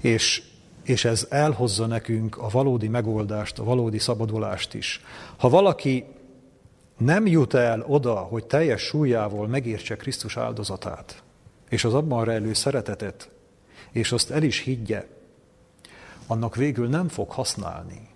És 0.00 0.42
és 0.84 1.04
ez 1.04 1.26
elhozza 1.30 1.86
nekünk 1.86 2.38
a 2.38 2.48
valódi 2.48 2.88
megoldást, 2.88 3.58
a 3.58 3.64
valódi 3.64 3.98
szabadulást 3.98 4.74
is. 4.74 5.04
Ha 5.36 5.48
valaki 5.48 6.04
nem 6.96 7.26
jut 7.26 7.54
el 7.54 7.84
oda, 7.86 8.14
hogy 8.14 8.44
teljes 8.44 8.82
súlyával 8.82 9.46
megértse 9.46 9.96
Krisztus 9.96 10.36
áldozatát, 10.36 11.22
és 11.68 11.84
az 11.84 11.94
abban 11.94 12.24
rejlő 12.24 12.52
szeretetet, 12.52 13.30
és 13.90 14.12
azt 14.12 14.30
el 14.30 14.42
is 14.42 14.58
higgye, 14.58 15.06
annak 16.26 16.56
végül 16.56 16.88
nem 16.88 17.08
fog 17.08 17.30
használni. 17.30 18.08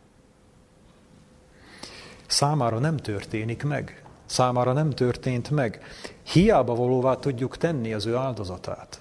Számára 2.27 2.79
nem 2.79 2.97
történik 2.97 3.63
meg. 3.63 4.03
Számára 4.27 4.73
nem 4.73 4.91
történt 4.91 5.51
meg. 5.51 5.83
Hiába 6.23 6.75
valóvá 6.75 7.15
tudjuk 7.15 7.57
tenni 7.57 7.93
az 7.93 8.07
ő 8.07 8.15
áldozatát. 8.15 9.01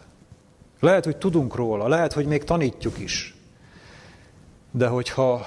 Lehet, 0.79 1.03
hogy 1.03 1.17
tudunk 1.17 1.55
róla, 1.55 1.87
lehet, 1.87 2.13
hogy 2.13 2.25
még 2.25 2.43
tanítjuk 2.43 2.99
is. 2.99 3.36
De 4.71 4.87
hogyha 4.87 5.45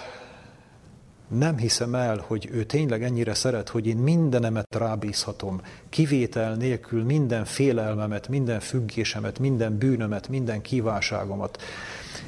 nem 1.29 1.57
hiszem 1.57 1.95
el, 1.95 2.25
hogy 2.27 2.49
ő 2.53 2.65
tényleg 2.65 3.03
ennyire 3.03 3.35
szeret, 3.35 3.69
hogy 3.69 3.87
én 3.87 3.97
mindenemet 3.97 4.75
rábízhatom, 4.75 5.61
kivétel 5.89 6.55
nélkül 6.55 7.05
minden 7.05 7.45
félelmemet, 7.45 8.29
minden 8.29 8.61
függésemet, 8.61 9.39
minden 9.39 9.79
bűnömet, 9.79 10.29
minden 10.29 10.61
kívánságomat, 10.61 11.63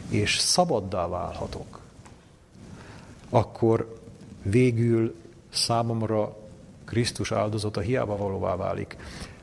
és 0.09 0.39
szabaddá 0.39 1.07
válhatok, 1.09 1.81
akkor 3.31 4.01
végül 4.43 5.15
számomra 5.51 6.37
Krisztus 6.85 7.33
áldozata 7.33 7.81
hiába 7.81 8.17
valóvá 8.17 8.57
válik. 8.57 8.97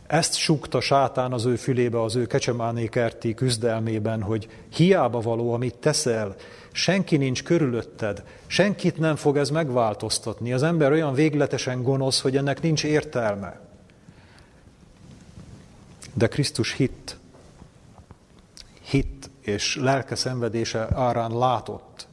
Ezt 0.10 0.36
sukta 0.36 0.82
sátán 0.82 1.34
az 1.34 1.45
ő 1.45 1.55
fülébe, 1.55 2.01
az 2.01 2.16
ő 2.16 2.26
kecsemánékerti 2.26 3.34
küzdelmében, 3.34 4.22
hogy 4.22 4.47
hiába 4.70 5.20
való, 5.20 5.53
amit 5.53 5.76
teszel, 5.76 6.36
senki 6.72 7.18
nincs 7.18 7.43
körülötted, 7.43 8.24
senkit 8.47 8.97
nem 8.97 9.16
fog 9.16 9.38
ez 9.38 9.49
megváltoztatni. 9.49 10.53
Az 10.53 10.64
ember 10.64 10.91
olyan 10.91 11.14
végletesen 11.14 11.84
gonosz, 11.84 12.22
hogy 12.22 12.38
ennek 12.38 12.62
nincs 12.62 12.84
értelme. 12.84 13.60
De 16.14 16.28
Krisztus 16.28 16.74
hitt, 16.74 17.18
hitt 18.82 19.30
és 19.41 19.76
lelke 19.76 20.16
szenvedése 20.16 20.88
árán 20.93 21.38
látott. 21.38 22.07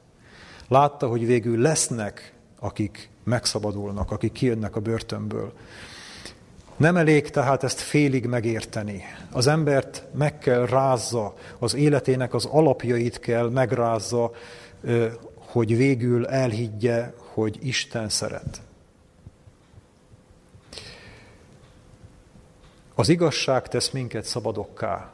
Látta, 0.68 1.08
hogy 1.08 1.26
végül 1.26 1.58
lesznek, 1.58 2.32
akik 2.58 3.10
megszabadulnak, 3.24 4.10
akik 4.10 4.32
kijönnek 4.32 4.76
a 4.76 4.80
börtönből. 4.80 5.52
Nem 6.76 6.96
elég 6.96 7.30
tehát 7.30 7.62
ezt 7.62 7.80
félig 7.80 8.26
megérteni. 8.26 9.02
Az 9.30 9.46
embert 9.46 10.04
meg 10.14 10.38
kell 10.38 10.66
rázza, 10.66 11.34
az 11.58 11.74
életének 11.74 12.34
az 12.34 12.44
alapjait 12.44 13.20
kell 13.20 13.48
megrázza, 13.48 14.30
hogy 15.36 15.76
végül 15.76 16.26
elhiggye, 16.26 17.12
hogy 17.16 17.58
Isten 17.62 18.08
szeret. 18.08 18.60
Az 22.94 23.08
igazság 23.08 23.68
tesz 23.68 23.90
minket 23.90 24.24
szabadokká. 24.24 25.12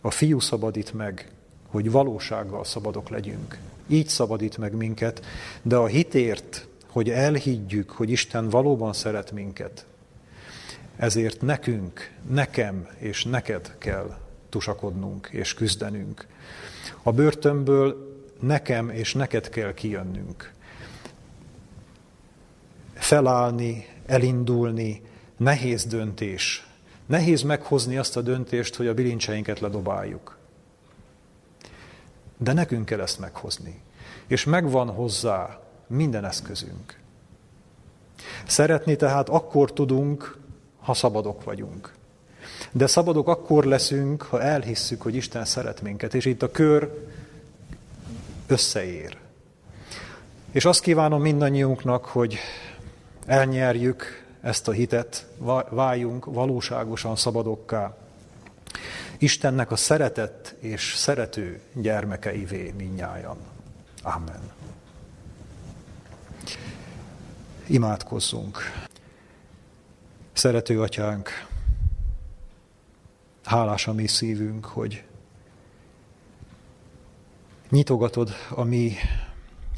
A 0.00 0.10
fiú 0.10 0.40
szabadít 0.40 0.92
meg, 0.92 1.32
hogy 1.68 1.90
valósággal 1.90 2.64
szabadok 2.64 3.08
legyünk. 3.08 3.58
Így 3.86 4.08
szabadít 4.08 4.58
meg 4.58 4.74
minket, 4.74 5.24
de 5.62 5.76
a 5.76 5.86
hitért, 5.86 6.66
hogy 6.86 7.10
elhiggyük, 7.10 7.90
hogy 7.90 8.10
Isten 8.10 8.48
valóban 8.48 8.92
szeret 8.92 9.32
minket, 9.32 9.86
ezért 11.00 11.40
nekünk, 11.40 12.10
nekem 12.28 12.88
és 12.98 13.24
neked 13.24 13.74
kell 13.78 14.18
tusakodnunk 14.48 15.28
és 15.32 15.54
küzdenünk. 15.54 16.26
A 17.02 17.12
börtönből 17.12 18.18
nekem 18.40 18.90
és 18.90 19.14
neked 19.14 19.48
kell 19.48 19.74
kijönnünk. 19.74 20.52
Felállni, 22.94 23.86
elindulni, 24.06 25.02
nehéz 25.36 25.84
döntés. 25.84 26.66
Nehéz 27.06 27.42
meghozni 27.42 27.96
azt 27.96 28.16
a 28.16 28.20
döntést, 28.20 28.74
hogy 28.74 28.86
a 28.86 28.94
bilincseinket 28.94 29.60
ledobáljuk. 29.60 30.38
De 32.36 32.52
nekünk 32.52 32.84
kell 32.84 33.00
ezt 33.00 33.18
meghozni. 33.18 33.80
És 34.26 34.44
megvan 34.44 34.90
hozzá 34.90 35.60
minden 35.86 36.24
eszközünk. 36.24 36.98
Szeretni 38.46 38.96
tehát 38.96 39.28
akkor 39.28 39.72
tudunk, 39.72 40.39
ha 40.80 40.94
szabadok 40.94 41.44
vagyunk. 41.44 41.92
De 42.72 42.86
szabadok 42.86 43.28
akkor 43.28 43.64
leszünk, 43.64 44.22
ha 44.22 44.42
elhisszük, 44.42 45.02
hogy 45.02 45.14
Isten 45.14 45.44
szeret 45.44 45.82
minket, 45.82 46.14
és 46.14 46.24
itt 46.24 46.42
a 46.42 46.50
kör 46.50 47.06
összeér. 48.46 49.16
És 50.50 50.64
azt 50.64 50.80
kívánom 50.80 51.20
mindannyiunknak, 51.20 52.04
hogy 52.04 52.38
elnyerjük 53.26 54.26
ezt 54.40 54.68
a 54.68 54.72
hitet, 54.72 55.26
váljunk 55.68 56.24
valóságosan 56.24 57.16
szabadokká. 57.16 57.96
Istennek 59.18 59.70
a 59.70 59.76
szeretett 59.76 60.54
és 60.60 60.94
szerető 60.96 61.60
gyermekeivé 61.72 62.74
minnyájan. 62.76 63.36
Amen. 64.02 64.50
Imádkozzunk. 67.66 68.88
Szerető 70.32 70.80
atyánk, 70.82 71.28
hálás 73.44 73.86
a 73.86 73.92
mi 73.92 74.06
szívünk, 74.06 74.64
hogy 74.64 75.04
nyitogatod 77.70 78.30
a 78.50 78.64
mi 78.64 78.92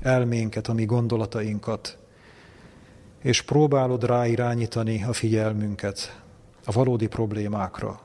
elménket, 0.01 0.69
a 0.69 0.73
mi 0.73 0.85
gondolatainkat, 0.85 1.99
és 3.23 3.43
próbálod 3.43 4.05
ráirányítani 4.05 5.05
a 5.05 5.13
figyelmünket 5.13 6.23
a 6.65 6.73
valódi 6.73 7.07
problémákra. 7.07 8.01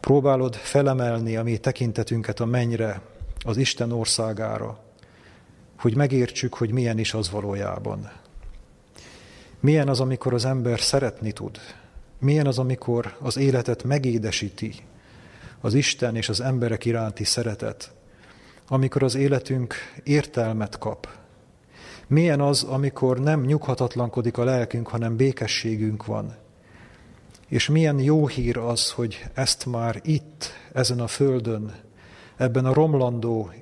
Próbálod 0.00 0.54
felemelni 0.54 1.36
a 1.36 1.42
mi 1.42 1.58
tekintetünket 1.58 2.40
a 2.40 2.44
mennyre, 2.44 3.00
az 3.44 3.56
Isten 3.56 3.92
országára, 3.92 4.84
hogy 5.78 5.96
megértsük, 5.96 6.54
hogy 6.54 6.72
milyen 6.72 6.98
is 6.98 7.14
az 7.14 7.30
valójában. 7.30 8.10
Milyen 9.60 9.88
az, 9.88 10.00
amikor 10.00 10.34
az 10.34 10.44
ember 10.44 10.80
szeretni 10.80 11.32
tud? 11.32 11.58
Milyen 12.18 12.46
az, 12.46 12.58
amikor 12.58 13.16
az 13.20 13.36
életet 13.36 13.84
megédesíti 13.84 14.74
az 15.60 15.74
Isten 15.74 16.16
és 16.16 16.28
az 16.28 16.40
emberek 16.40 16.84
iránti 16.84 17.24
szeretet? 17.24 17.92
amikor 18.72 19.02
az 19.02 19.14
életünk 19.14 19.74
értelmet 20.02 20.78
kap. 20.78 21.08
Milyen 22.06 22.40
az, 22.40 22.62
amikor 22.62 23.20
nem 23.20 23.40
nyughatatlankodik 23.40 24.38
a 24.38 24.44
lelkünk, 24.44 24.88
hanem 24.88 25.16
békességünk 25.16 26.06
van. 26.06 26.34
És 27.48 27.68
milyen 27.68 27.98
jó 28.00 28.26
hír 28.26 28.56
az, 28.56 28.90
hogy 28.90 29.24
ezt 29.34 29.66
már 29.66 30.00
itt, 30.04 30.52
ezen 30.72 31.00
a 31.00 31.06
földön, 31.06 31.74
ebben 32.36 32.64
a 32.64 32.72
romlandó, 32.72 33.52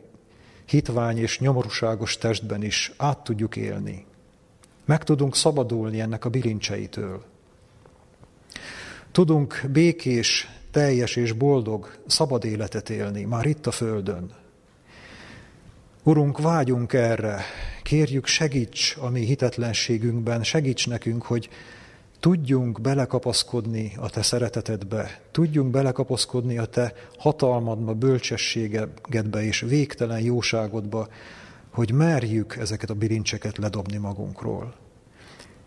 hitvány 0.64 1.18
és 1.18 1.38
nyomorúságos 1.38 2.16
testben 2.16 2.62
is 2.62 2.92
át 2.96 3.24
tudjuk 3.24 3.56
élni. 3.56 4.06
Meg 4.88 5.04
tudunk 5.04 5.36
szabadulni 5.36 6.00
ennek 6.00 6.24
a 6.24 6.28
bilincseitől. 6.28 7.24
Tudunk 9.12 9.64
békés, 9.72 10.48
teljes 10.70 11.16
és 11.16 11.32
boldog, 11.32 11.98
szabad 12.06 12.44
életet 12.44 12.90
élni, 12.90 13.24
már 13.24 13.46
itt 13.46 13.66
a 13.66 13.70
Földön. 13.70 14.30
Urunk, 16.02 16.38
vágyunk 16.38 16.92
erre, 16.92 17.40
kérjük 17.82 18.26
segíts 18.26 18.96
a 19.00 19.08
mi 19.08 19.20
hitetlenségünkben, 19.20 20.42
segíts 20.42 20.88
nekünk, 20.88 21.22
hogy 21.22 21.48
tudjunk 22.20 22.80
belekapaszkodni 22.80 23.92
a 23.96 24.10
Te 24.10 24.22
szeretetedbe, 24.22 25.20
tudjunk 25.30 25.70
belekapaszkodni 25.70 26.58
a 26.58 26.66
Te 26.66 26.92
hatalmadba, 27.18 27.94
bölcsességedbe 27.94 29.42
és 29.42 29.60
végtelen 29.60 30.20
jóságodba, 30.20 31.08
hogy 31.78 31.92
merjük 31.92 32.56
ezeket 32.56 32.90
a 32.90 32.94
bilincseket 32.94 33.58
ledobni 33.58 33.96
magunkról. 33.96 34.74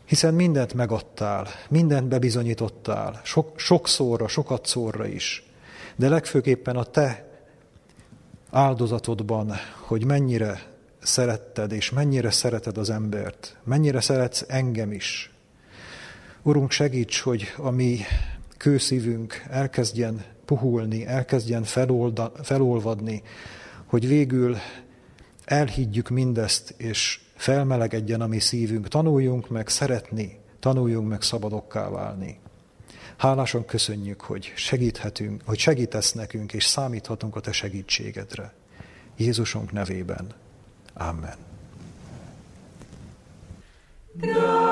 Hiszen 0.05 0.33
mindent 0.33 0.73
megadtál, 0.73 1.47
mindent 1.69 2.07
bebizonyítottál, 2.07 3.21
sok, 3.23 3.59
sokszorra, 3.59 4.27
sokat 4.27 4.65
szorra 4.65 5.07
is, 5.07 5.43
de 5.95 6.09
legfőképpen 6.09 6.75
a 6.75 6.83
Te 6.83 7.39
áldozatodban, 8.49 9.51
hogy 9.79 10.05
mennyire 10.05 10.61
szeretted, 11.01 11.71
és 11.71 11.89
mennyire 11.89 12.31
szereted 12.31 12.77
az 12.77 12.89
embert, 12.89 13.57
mennyire 13.63 14.01
szeretsz 14.01 14.45
engem 14.47 14.91
is. 14.91 15.33
Urunk, 16.41 16.71
segíts, 16.71 17.19
hogy 17.19 17.53
a 17.57 17.69
mi 17.69 17.99
kőszívünk 18.57 19.43
elkezdjen 19.49 20.23
puhulni, 20.45 21.05
elkezdjen 21.05 21.63
felolda, 21.63 22.31
felolvadni, 22.43 23.21
hogy 23.85 24.07
végül 24.07 24.57
elhiggyük 25.45 26.09
mindezt, 26.09 26.73
és 26.77 27.19
felmelegedjen 27.35 28.21
a 28.21 28.27
mi 28.27 28.39
szívünk. 28.39 28.87
Tanuljunk 28.87 29.49
meg 29.49 29.67
szeretni, 29.67 30.39
tanuljunk 30.59 31.09
meg 31.09 31.21
szabadokká 31.21 31.89
válni. 31.89 32.39
Hálásan 33.17 33.65
köszönjük, 33.65 34.21
hogy 34.21 34.53
segíthetünk, 34.55 35.41
hogy 35.45 35.57
segítesz 35.57 36.11
nekünk, 36.11 36.53
és 36.53 36.65
számíthatunk 36.65 37.35
a 37.35 37.39
Te 37.39 37.51
segítségedre. 37.51 38.53
Jézusunk 39.17 39.71
nevében. 39.71 40.27
Amen. 40.93 41.35
God. 44.13 44.71